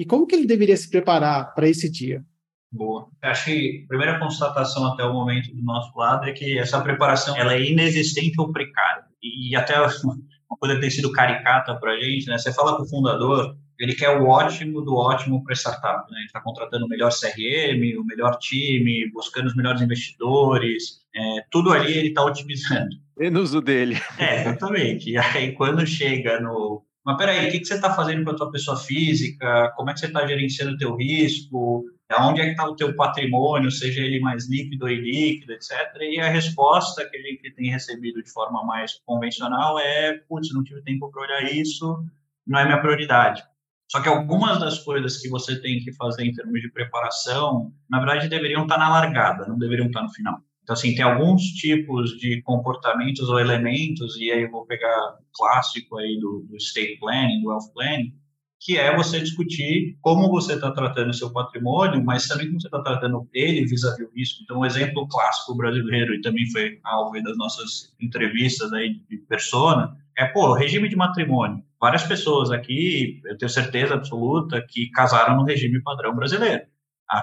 [0.01, 2.25] e como que ele deveria se preparar para esse dia?
[2.71, 3.07] Boa.
[3.21, 7.37] Acho que a primeira constatação até o momento do nosso lado é que essa preparação
[7.37, 9.03] ela é inexistente ou precária.
[9.21, 12.39] E até uma coisa que tem sido caricata para a gente, né?
[12.39, 16.17] Você fala com o fundador, ele quer o ótimo do ótimo para startup, né?
[16.17, 21.71] Ele está contratando o melhor CRM, o melhor time, buscando os melhores investidores, é, tudo
[21.71, 22.89] ali ele está otimizando.
[23.15, 24.01] Menos o dele.
[24.17, 25.11] É, exatamente.
[25.11, 28.35] E aí quando chega no mas peraí, o que, que você está fazendo com a
[28.35, 29.71] tua pessoa física?
[29.75, 31.85] Como é que você está gerenciando o teu risco?
[32.19, 35.71] Onde é que está o teu patrimônio, seja ele mais líquido ou ilíquido, etc.
[36.01, 40.63] E a resposta que a gente tem recebido de forma mais convencional é, putz, não
[40.63, 42.03] tive tempo para olhar isso,
[42.45, 43.43] não é minha prioridade.
[43.89, 47.99] Só que algumas das coisas que você tem que fazer em termos de preparação, na
[47.99, 50.39] verdade, deveriam estar tá na largada, não deveriam estar tá no final.
[50.63, 55.97] Então, assim, tem alguns tipos de comportamentos ou elementos, e aí eu vou pegar clássico
[55.97, 58.13] aí do, do estate planning, do wealth planning,
[58.59, 62.67] que é você discutir como você está tratando o seu patrimônio, mas também como você
[62.67, 64.43] está tratando ele vis-à-vis o risco.
[64.43, 69.97] Então, um exemplo clássico brasileiro, e também foi alvo das nossas entrevistas aí de persona,
[70.15, 71.63] é, pô, regime de matrimônio.
[71.79, 76.61] várias pessoas aqui, eu tenho certeza absoluta, que casaram no regime padrão brasileiro,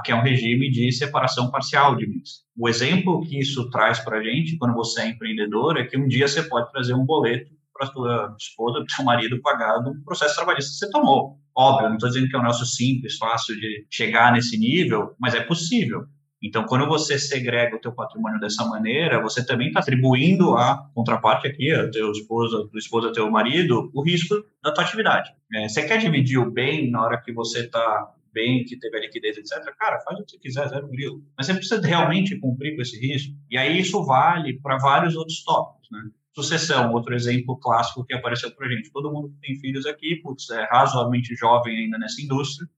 [0.05, 2.43] que é um regime de separação parcial de bens.
[2.57, 6.07] O exemplo que isso traz para a gente, quando você é empreendedor, é que um
[6.07, 10.35] dia você pode trazer um boleto para sua esposa, para seu marido pagar do processo
[10.35, 11.39] trabalhista que você tomou.
[11.57, 15.35] Óbvio, não estou dizendo que é um negócio simples, fácil de chegar nesse nível, mas
[15.35, 16.05] é possível.
[16.43, 21.49] Então, quando você segrega o teu patrimônio dessa maneira, você também está atribuindo à contraparte
[21.49, 25.31] aqui, a teu esposa, do esposa, teu marido, o risco da tua atividade.
[25.53, 29.01] É, você quer dividir o bem na hora que você está bem, que teve a
[29.01, 29.65] liquidez, etc.
[29.77, 31.25] Cara, faz o que você quiser, zero grilo.
[31.37, 33.35] Mas você precisa realmente cumprir com esse risco.
[33.51, 36.11] E aí isso vale para vários outros tópicos, né?
[36.35, 38.93] Sucessão, outro exemplo clássico que apareceu para gente.
[38.93, 42.69] Todo mundo que tem filhos aqui, putz, é razoavelmente jovem ainda nessa indústria,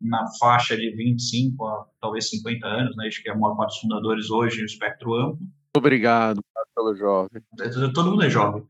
[0.00, 3.08] na faixa de 25 a talvez 50 anos, né?
[3.08, 5.40] Acho que é a maior parte dos fundadores hoje no espectro amplo.
[5.76, 6.40] Obrigado
[6.76, 7.42] pelo jovem.
[7.92, 8.62] Todo mundo é jovem.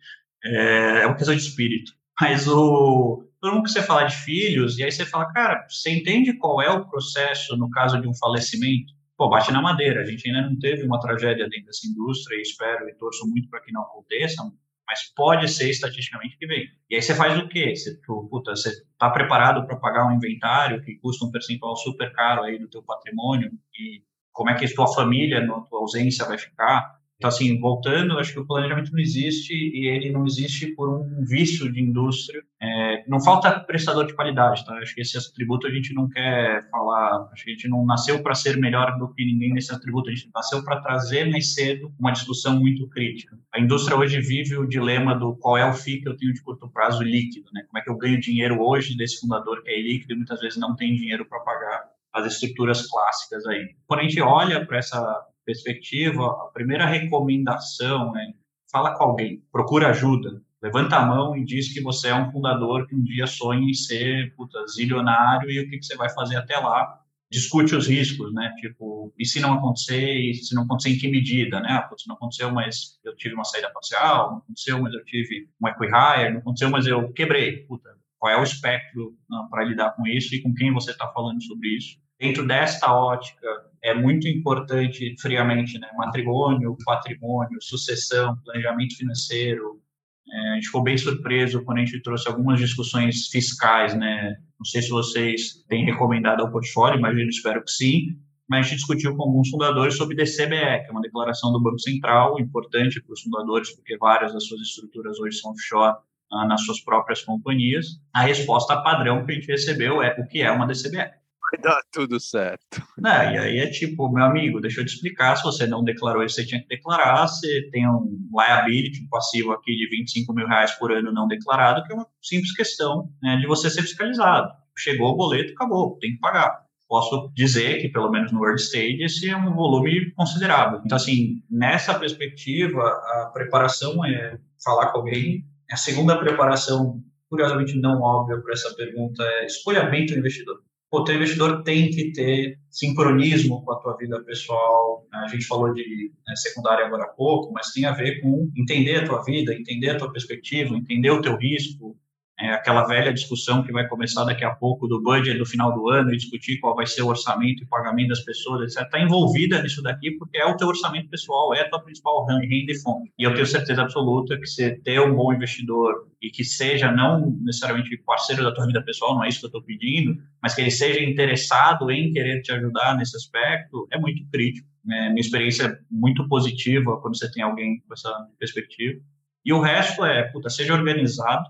[0.42, 1.92] É, é uma questão de espírito.
[2.18, 5.90] Mas o todo mundo que você fala de filhos, e aí você fala, cara, você
[5.90, 8.92] entende qual é o processo no caso de um falecimento?
[9.16, 10.00] Pô, bate na madeira.
[10.00, 13.48] A gente ainda não teve uma tragédia dentro dessa indústria e espero e torço muito
[13.48, 14.42] para que não aconteça,
[14.86, 16.66] mas pode ser estatisticamente que vem.
[16.88, 17.74] E aí você faz o quê?
[17.74, 22.12] Você, tipo, puta, você está preparado para pagar um inventário que custa um percentual super
[22.12, 26.24] caro aí do teu patrimônio e como é que a tua família, na tua ausência,
[26.24, 26.97] vai ficar?
[27.18, 31.24] Então, assim, voltando, acho que o planejamento não existe e ele não existe por um
[31.24, 32.40] vício de indústria.
[32.62, 34.74] É, não falta prestador de qualidade, tá?
[34.74, 38.22] Acho que esse atributo a gente não quer falar, acho que a gente não nasceu
[38.22, 41.92] para ser melhor do que ninguém nesse atributo, a gente nasceu para trazer mais cedo
[41.98, 43.36] uma discussão muito crítica.
[43.52, 46.40] A indústria hoje vive o dilema do qual é o FII que eu tenho de
[46.40, 47.64] curto prazo líquido, né?
[47.66, 50.56] Como é que eu ganho dinheiro hoje desse fundador que é líquido e muitas vezes
[50.56, 53.74] não tem dinheiro para pagar as estruturas clássicas aí.
[53.86, 58.34] Quando a gente olha para essa perspectiva, a primeira recomendação é
[58.70, 62.86] fala com alguém, procura ajuda, levanta a mão e diz que você é um fundador
[62.86, 66.36] que um dia sonha em ser puta, zilionário e o que, que você vai fazer
[66.36, 67.00] até lá.
[67.30, 68.54] Discute os riscos, né?
[68.58, 71.68] Tipo, e se não acontecer, e se não acontecer, em que medida, né?
[71.70, 75.48] Ah, se não aconteceu, mas eu tive uma saída parcial, não aconteceu, mas eu tive
[75.62, 77.64] um equihire, não aconteceu, mas eu quebrei.
[77.66, 79.14] Puta, qual é o espectro
[79.50, 81.98] para lidar com isso e com quem você está falando sobre isso?
[82.20, 83.46] Dentro desta ótica,
[83.82, 85.88] é muito importante, friamente, né?
[85.96, 89.80] matrimônio, patrimônio, sucessão, planejamento financeiro.
[90.28, 94.36] É, a gente ficou bem surpreso quando a gente trouxe algumas discussões fiscais, né?
[94.58, 98.78] Não sei se vocês têm recomendado ao portfólio, imagino, espero que sim, mas a gente
[98.78, 103.12] discutiu com alguns fundadores sobre DCBE, que é uma declaração do Banco Central, importante para
[103.12, 105.96] os fundadores, porque várias das suas estruturas hoje são offshore
[106.32, 108.00] ah, nas suas próprias companhias.
[108.12, 111.18] A resposta padrão que a gente recebeu é o que é uma DCBE
[111.50, 112.82] vai dar tudo certo.
[112.96, 116.22] Não, e aí é tipo, meu amigo, deixa eu te explicar, se você não declarou
[116.22, 120.46] isso, você tinha que declarar, você tem um liability, um passivo aqui de 25 mil
[120.46, 124.48] reais por ano não declarado, que é uma simples questão né, de você ser fiscalizado.
[124.76, 126.66] Chegou o boleto, acabou, tem que pagar.
[126.88, 130.80] Posso dizer que, pelo menos no early stage, esse é um volume considerável.
[130.84, 135.44] Então, assim, nessa perspectiva, a preparação é falar com alguém.
[135.70, 141.04] A segunda preparação, curiosamente não óbvia para essa pergunta, é escolha bem o investidor o
[141.04, 145.06] teu investidor tem que ter sincronismo com a tua vida pessoal.
[145.12, 148.96] A gente falou de né, secundária agora há pouco, mas tem a ver com entender
[148.96, 151.96] a tua vida, entender a tua perspectiva, entender o teu risco,
[152.40, 155.90] é aquela velha discussão que vai começar daqui a pouco do budget do final do
[155.90, 158.86] ano e discutir qual vai ser o orçamento e pagamento das pessoas, etc.
[158.86, 162.72] Está envolvida nisso daqui porque é o teu orçamento pessoal, é a tua principal renda
[162.72, 163.12] e fonte.
[163.18, 167.36] E eu tenho certeza absoluta que você ter um bom investidor e que seja não
[167.42, 170.60] necessariamente parceiro da tua vida pessoal, não é isso que eu estou pedindo, mas que
[170.60, 174.68] ele seja interessado em querer te ajudar nesse aspecto, é muito crítico.
[174.84, 175.08] Né?
[175.08, 179.00] Minha experiência é muito positiva quando você tem alguém com essa perspectiva.
[179.44, 181.48] E o resto é, puta, seja organizado,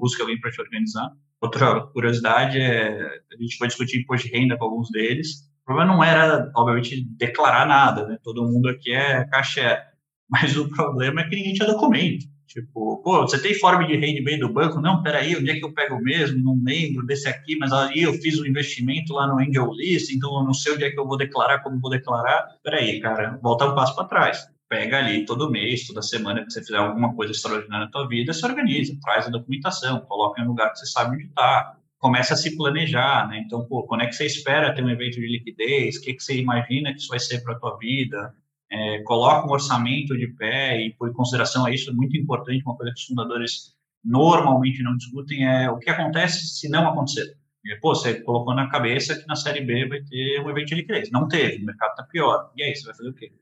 [0.00, 1.10] busca alguém para te organizar.
[1.40, 2.90] Outra curiosidade é,
[3.32, 5.50] a gente foi discutir imposto de renda com alguns deles.
[5.62, 8.18] O problema não era, obviamente, declarar nada, né?
[8.22, 9.78] Todo mundo aqui é cachê.
[10.28, 12.26] Mas o problema é que ninguém tinha documento.
[12.46, 14.80] Tipo, pô, você tem forma de renda bem do banco?
[14.80, 16.42] Não, peraí, onde é que eu pego mesmo?
[16.42, 20.32] Não lembro desse aqui, mas aí eu fiz um investimento lá no Angel List, então
[20.38, 22.46] eu não sei onde é que eu vou declarar, como vou declarar.
[22.62, 26.60] Peraí, cara, volta um passo para trás pega ali todo mês, toda semana que você
[26.60, 30.48] fizer alguma coisa extraordinária na tua vida, se organiza, traz a documentação, coloca em um
[30.48, 33.40] lugar que você sabe onde está, começa a se planejar, né?
[33.46, 35.96] Então, pô, quando é que você espera ter um evento de liquidez?
[35.96, 38.34] O que, que você imagina que isso vai ser para a tua vida?
[38.68, 42.76] É, coloca um orçamento de pé e, por consideração a isso, é muito importante, uma
[42.76, 47.36] coisa que os fundadores normalmente não discutem é o que acontece se não acontecer.
[47.80, 51.10] Pô, você colocou na cabeça que na Série B vai ter um evento de liquidez.
[51.12, 52.50] Não teve, o mercado está pior.
[52.56, 53.32] E aí, você vai fazer o quê?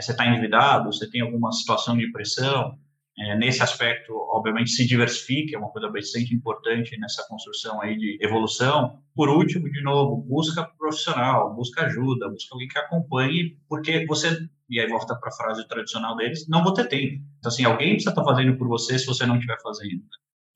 [0.00, 2.78] Você está endividado, você tem alguma situação de pressão,
[3.18, 8.18] é, nesse aspecto, obviamente, se diversifique, é uma coisa bastante importante nessa construção aí de
[8.22, 9.02] evolução.
[9.14, 14.80] Por último, de novo, busca profissional, busca ajuda, busca alguém que acompanhe, porque você, e
[14.80, 17.22] aí volta para a frase tradicional deles, não vou ter tempo.
[17.38, 20.02] Então, assim, alguém precisa estar tá fazendo por você se você não estiver fazendo.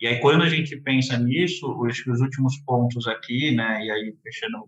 [0.01, 4.16] E aí, quando a gente pensa nisso, os, os últimos pontos aqui, né, e aí
[4.22, 4.66] fechando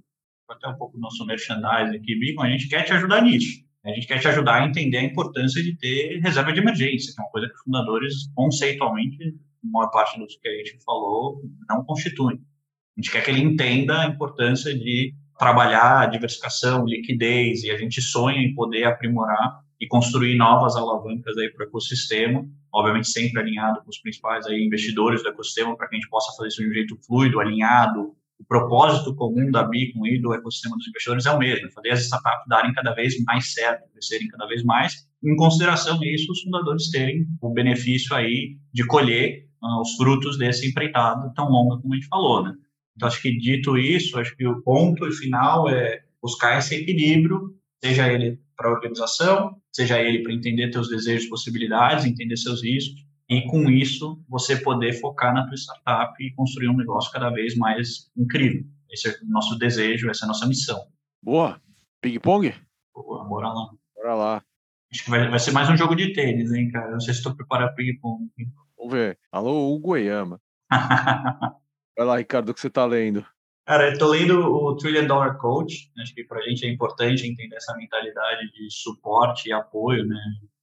[0.48, 3.66] até um pouco o nosso merchandising aqui, a gente quer te ajudar nisso.
[3.88, 7.20] A gente quer te ajudar a entender a importância de ter reserva de emergência, que
[7.20, 9.34] é uma coisa que os fundadores, conceitualmente,
[9.64, 12.36] a maior parte dos que a gente falou, não constituem.
[12.36, 17.78] A gente quer que ele entenda a importância de trabalhar a diversificação, liquidez, e a
[17.78, 23.40] gente sonha em poder aprimorar e construir novas alavancas aí para o ecossistema, obviamente sempre
[23.40, 26.62] alinhado com os principais aí investidores do ecossistema, para que a gente possa fazer isso
[26.62, 31.26] de um jeito fluido, alinhado, o propósito comum da Beacon e do ecossistema dos investidores
[31.26, 35.08] é o mesmo, fazer as startups darem cada vez mais certo, crescerem cada vez mais,
[35.24, 40.68] em consideração isso, os fundadores terem o benefício aí de colher uh, os frutos desse
[40.68, 42.54] empreitado tão longa como a gente falou, né?
[42.96, 48.12] Então, acho que dito isso, acho que o ponto final é buscar esse equilíbrio, seja
[48.12, 53.42] ele para a organização, seja ele para entender seus desejos, possibilidades, entender seus riscos, e
[53.46, 58.10] com isso você poder focar na tua startup e construir um negócio cada vez mais
[58.16, 58.64] incrível.
[58.90, 60.80] Esse é o nosso desejo, essa é a nossa missão.
[61.22, 61.60] Boa.
[62.00, 62.54] Ping-pong?
[62.94, 63.70] Boa, bora lá.
[63.94, 64.44] Bora lá.
[64.90, 66.92] Acho que vai, vai ser mais um jogo de tênis, hein, cara?
[66.92, 68.30] Não sei se estou preparado para ping-pong.
[68.78, 69.18] Vamos ver.
[69.30, 70.40] Alô, Goiama.
[71.96, 73.26] vai lá, Ricardo, o que você está lendo?
[73.66, 75.92] Cara, eu estou lendo o Trillion Dollar Coach.
[76.00, 80.16] Acho que para a gente é importante entender essa mentalidade de suporte e apoio, né?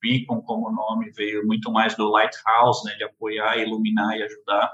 [0.06, 2.94] Beacon, como nome, veio muito mais do Lighthouse, né?
[2.96, 4.74] De apoiar, iluminar e ajudar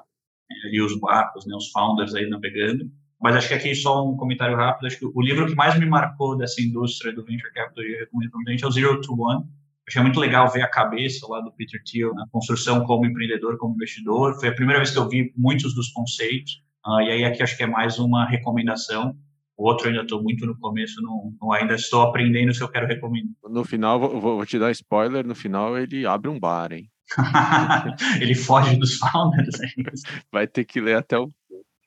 [0.52, 1.56] é, ali os barcos, né?
[1.56, 2.92] Os founders aí navegando.
[3.22, 4.88] Mas acho que aqui só um comentário rápido.
[4.88, 8.50] Acho que o livro que mais me marcou dessa indústria do venture capital e recomendo
[8.50, 9.46] é o Zero to One.
[9.88, 13.76] Achei muito legal ver a cabeça lá do Peter Thiel na construção como empreendedor, como
[13.76, 14.40] investidor.
[14.40, 16.64] Foi a primeira vez que eu vi muitos dos conceitos.
[16.86, 19.16] Uh, e aí aqui acho que é mais uma recomendação.
[19.58, 22.88] O outro ainda estou muito no começo, não, não, ainda estou aprendendo se eu quero
[22.88, 23.34] recomendar.
[23.44, 26.90] No final, vou, vou, te dar spoiler, no final ele abre um bar, hein?
[28.22, 29.58] ele foge dos founders.
[30.32, 31.30] Vai ter que ler até o...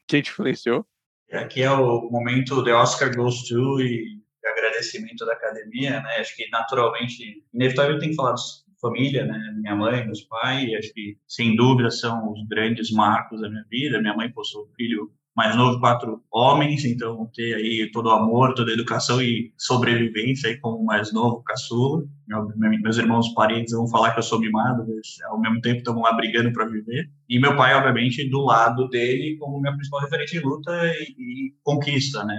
[0.06, 0.86] Quem te influenciou?
[1.32, 6.16] Aqui é o momento The Oscar Goes To e agradecimento da academia, né?
[6.18, 8.34] Acho que naturalmente, inevitável tem que falar
[8.80, 9.38] família, né?
[9.56, 14.00] Minha mãe, meus pais, acho que sem dúvida são os grandes marcos da minha vida.
[14.00, 18.70] Minha mãe possui filho mais novo, quatro homens, então ter aí todo o amor, toda
[18.70, 22.04] a educação e sobrevivência aí como mais novo, caçula.
[22.56, 26.12] Meus irmãos parentes vão falar que eu sou mimado, mas ao mesmo tempo estamos lá
[26.12, 27.10] brigando para viver.
[27.28, 31.54] E meu pai, obviamente, do lado dele como minha principal referência de luta e, e
[31.62, 32.36] conquista, né?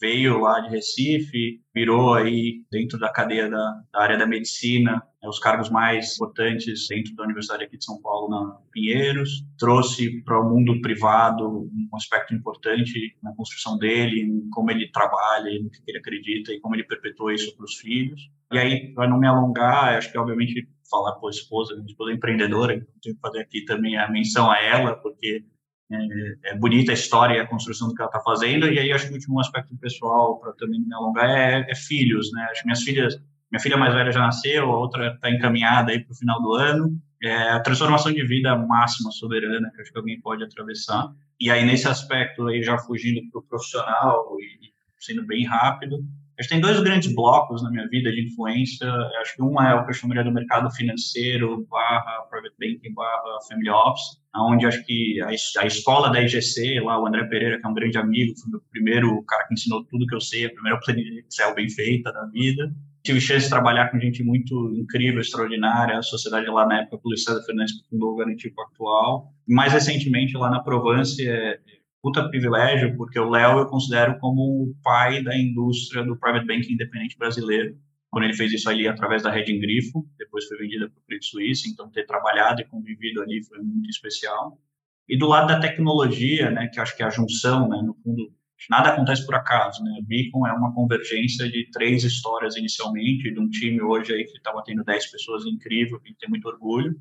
[0.00, 5.28] Veio lá de Recife, virou aí dentro da cadeia da, da área da medicina, né,
[5.28, 10.40] os cargos mais importantes dentro da Universidade aqui de São Paulo, na Pinheiros, trouxe para
[10.40, 15.80] o mundo privado um aspecto importante na construção dele, em como ele trabalha, no que
[15.86, 18.30] ele acredita e como ele perpetua isso para os filhos.
[18.52, 22.10] E aí, para não me alongar, acho que obviamente falar com a esposa, minha esposa
[22.10, 25.44] é empreendedora, então tenho que fazer aqui também a menção a ela, porque
[25.92, 28.68] é, é, bonita a história e a construção do que ela está fazendo.
[28.68, 32.30] E aí acho que o último aspecto pessoal, para também me alongar, é, é, filhos,
[32.32, 32.46] né?
[32.50, 33.16] Acho que minhas filhas,
[33.50, 36.54] minha filha mais velha já nasceu, a outra está encaminhada aí para o final do
[36.54, 36.96] ano.
[37.22, 41.08] É a transformação de vida máxima, soberana, que acho que alguém pode atravessar.
[41.38, 46.04] E aí nesse aspecto aí já fugindo para o profissional e sendo bem rápido,
[46.40, 48.90] Acho que tem dois grandes blocos na minha vida de influência.
[49.20, 53.38] Acho que uma é o que eu chamaria do mercado financeiro barra private banking barra
[53.46, 57.66] family office, onde acho que a, a escola da IGC, lá o André Pereira, que
[57.66, 60.52] é um grande amigo, foi o primeiro cara que ensinou tudo que eu sei, a
[60.52, 62.72] primeira planilha Excel bem feita da vida.
[63.02, 67.08] Tive chance de trabalhar com gente muito incrível, extraordinária, a sociedade lá na época, o
[67.08, 69.32] Luiz César Fernandes, que fundou o Garantico Atual.
[69.48, 71.58] Mais recentemente, lá na Provence, é,
[72.02, 76.74] puta privilégio, porque o Léo eu considero como o pai da indústria do private banking
[76.74, 77.74] independente brasileiro.
[78.10, 81.26] Quando ele fez isso ali através da Reding Grifo, depois foi vendida para o Credit
[81.26, 84.60] Suisse, então ter trabalhado e convivido ali foi muito especial.
[85.08, 88.32] E do lado da tecnologia, né, que acho que é a junção, né, no fundo,
[88.68, 89.96] nada acontece por acaso, né?
[90.00, 94.36] A Beacon é uma convergência de três histórias inicialmente, de um time hoje aí que
[94.36, 96.94] está batendo 10 pessoas incrível, que tem muito orgulho.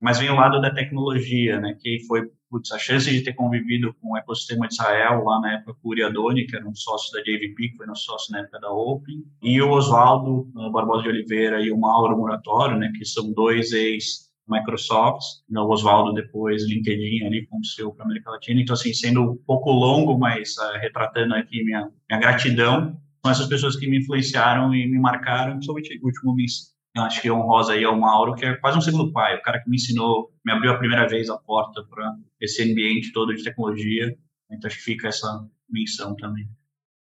[0.00, 3.94] Mas vem o lado da tecnologia, né, que foi putz, a chance de ter convivido
[4.00, 7.12] com o ecossistema de Israel lá na época com o Uriadoni, que era um sócio
[7.12, 11.08] da JVP, que foi nosso sócio na época da Open, e o Oswaldo Barbosa de
[11.08, 16.64] Oliveira e o Mauro Muratório, né, que são dois ex Microsoft, né, o Oswaldo depois
[16.68, 18.60] LinkedIn ali com o seu para América Latina.
[18.60, 23.48] Então, assim, sendo um pouco longo, mas uh, retratando aqui minha, minha gratidão, são essas
[23.48, 27.74] pessoas que me influenciaram e me marcaram, principalmente o último mês eu acho que honrosa
[27.74, 30.52] aí ao Mauro, que é quase um segundo pai, o cara que me ensinou, me
[30.52, 34.16] abriu a primeira vez a porta para esse ambiente todo de tecnologia.
[34.50, 36.48] Então acho que fica essa menção também.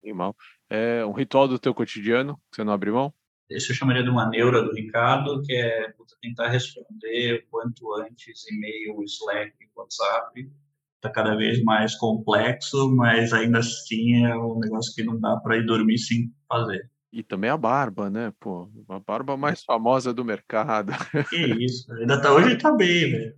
[0.05, 0.37] Animal.
[0.69, 3.13] É um ritual do teu cotidiano que você não abre mão?
[3.51, 8.47] Esse eu chamaria de uma neura do Ricardo, que é tentar responder o quanto antes
[8.49, 10.49] e-mail, Slack, WhatsApp.
[10.97, 15.57] Está cada vez mais complexo, mas ainda assim é um negócio que não dá para
[15.57, 16.89] ir dormir sem fazer.
[17.13, 18.33] E também a barba, né?
[18.39, 20.93] Pô, a barba mais famosa do mercado.
[21.29, 23.35] Que isso, ainda tá, hoje tá bem, velho.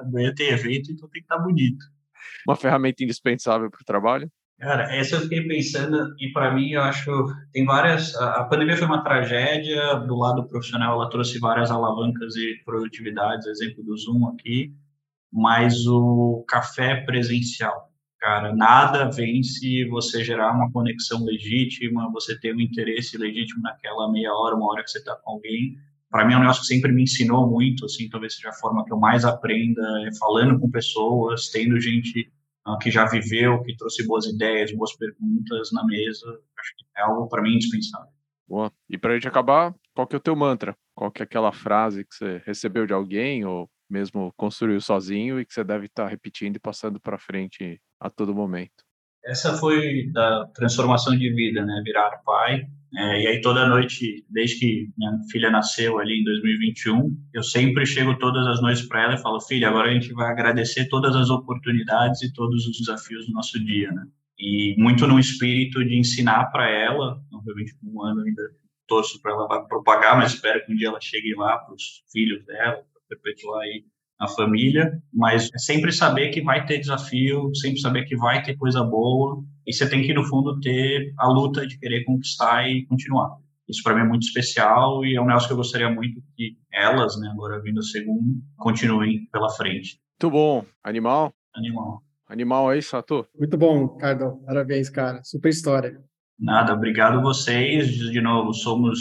[0.00, 1.84] Amanhã tem evento, então tem que estar tá bonito.
[2.46, 4.30] Uma ferramenta indispensável para o trabalho?
[4.58, 7.10] Cara, essa eu fiquei pensando, e para mim eu acho
[7.52, 8.14] tem várias.
[8.16, 13.82] A, pandemia foi uma tragédia, do lado profissional ela trouxe várias alavancas e produtividades, exemplo
[13.82, 14.74] do Zoom aqui,
[15.32, 17.89] mas o café presencial
[18.20, 24.34] Cara, nada vence você gerar uma conexão legítima, você ter um interesse legítimo naquela meia
[24.34, 25.78] hora, uma hora que você está com alguém.
[26.10, 28.84] Para mim é um negócio que sempre me ensinou muito, assim, talvez seja a forma
[28.84, 32.30] que eu mais aprenda, é falando com pessoas, tendo gente
[32.68, 36.26] uh, que já viveu, que trouxe boas ideias, boas perguntas na mesa.
[36.58, 38.10] Acho que é algo para mim indispensável.
[38.46, 38.70] Boa.
[38.88, 40.76] E para a gente acabar, qual que é o teu mantra?
[40.94, 45.46] Qual que é aquela frase que você recebeu de alguém ou mesmo construiu sozinho e
[45.46, 48.84] que você deve estar tá repetindo e passando para frente a todo momento.
[49.24, 51.82] Essa foi da transformação de vida, né?
[51.84, 52.66] Virar pai.
[52.96, 57.86] É, e aí toda noite, desde que minha filha nasceu ali em 2021, eu sempre
[57.86, 61.14] chego todas as noites para ela e falo, filha, agora a gente vai agradecer todas
[61.14, 64.04] as oportunidades e todos os desafios do nosso dia, né?
[64.36, 68.42] E muito no espírito de ensinar para ela, obviamente um ano ainda
[68.88, 72.44] torço para ela propagar, mas espero que um dia ela chegue lá para os filhos
[72.44, 73.84] dela, perpetuar aí
[74.20, 78.54] a família, mas é sempre saber que vai ter desafio, sempre saber que vai ter
[78.56, 82.84] coisa boa, e você tem que, no fundo, ter a luta de querer conquistar e
[82.86, 83.38] continuar.
[83.66, 86.56] Isso para mim é muito especial e é um negócio que eu gostaria muito que
[86.72, 89.98] elas, né, agora vindo a segundo, continuem pela frente.
[90.20, 90.66] Muito bom.
[90.84, 91.32] Animal?
[91.54, 92.02] Animal.
[92.28, 93.26] Animal aí, Sato?
[93.38, 94.40] Muito bom, Cardo.
[94.44, 95.22] Parabéns, cara.
[95.24, 96.00] Super história.
[96.38, 97.88] Nada, obrigado vocês.
[97.88, 98.98] De novo, somos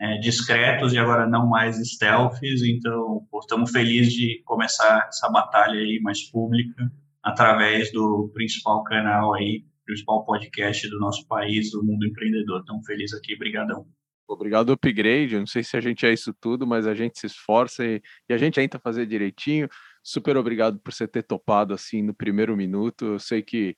[0.00, 6.00] é, discretos e agora não mais stealths, então estamos felizes de começar essa batalha aí
[6.02, 6.90] mais pública
[7.22, 12.60] através do principal canal aí, principal podcast do nosso país, do mundo empreendedor.
[12.60, 13.86] Estamos felizes aqui, brigadão.
[14.26, 15.38] Obrigado, Upgrade.
[15.38, 18.32] Não sei se a gente é isso tudo, mas a gente se esforça e, e
[18.32, 19.68] a gente tenta fazer direitinho.
[20.02, 23.04] Super obrigado por você ter topado assim no primeiro minuto.
[23.04, 23.76] Eu sei que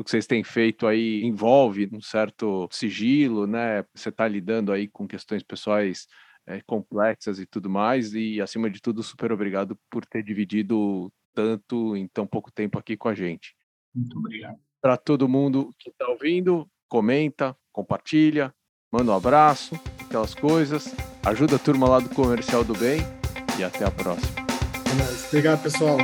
[0.00, 3.84] o que vocês têm feito aí envolve um certo sigilo, né?
[3.94, 6.06] Você está lidando aí com questões pessoais
[6.46, 11.94] é, complexas e tudo mais, e acima de tudo, super obrigado por ter dividido tanto
[11.94, 13.54] em tão pouco tempo aqui com a gente.
[13.94, 14.56] Muito obrigado.
[14.80, 18.54] Para todo mundo que está ouvindo, comenta, compartilha,
[18.90, 20.94] manda um abraço, aquelas coisas,
[21.26, 23.00] ajuda a turma lá do Comercial do Bem
[23.58, 24.46] e até a próxima.
[25.28, 25.98] Obrigado, pessoal.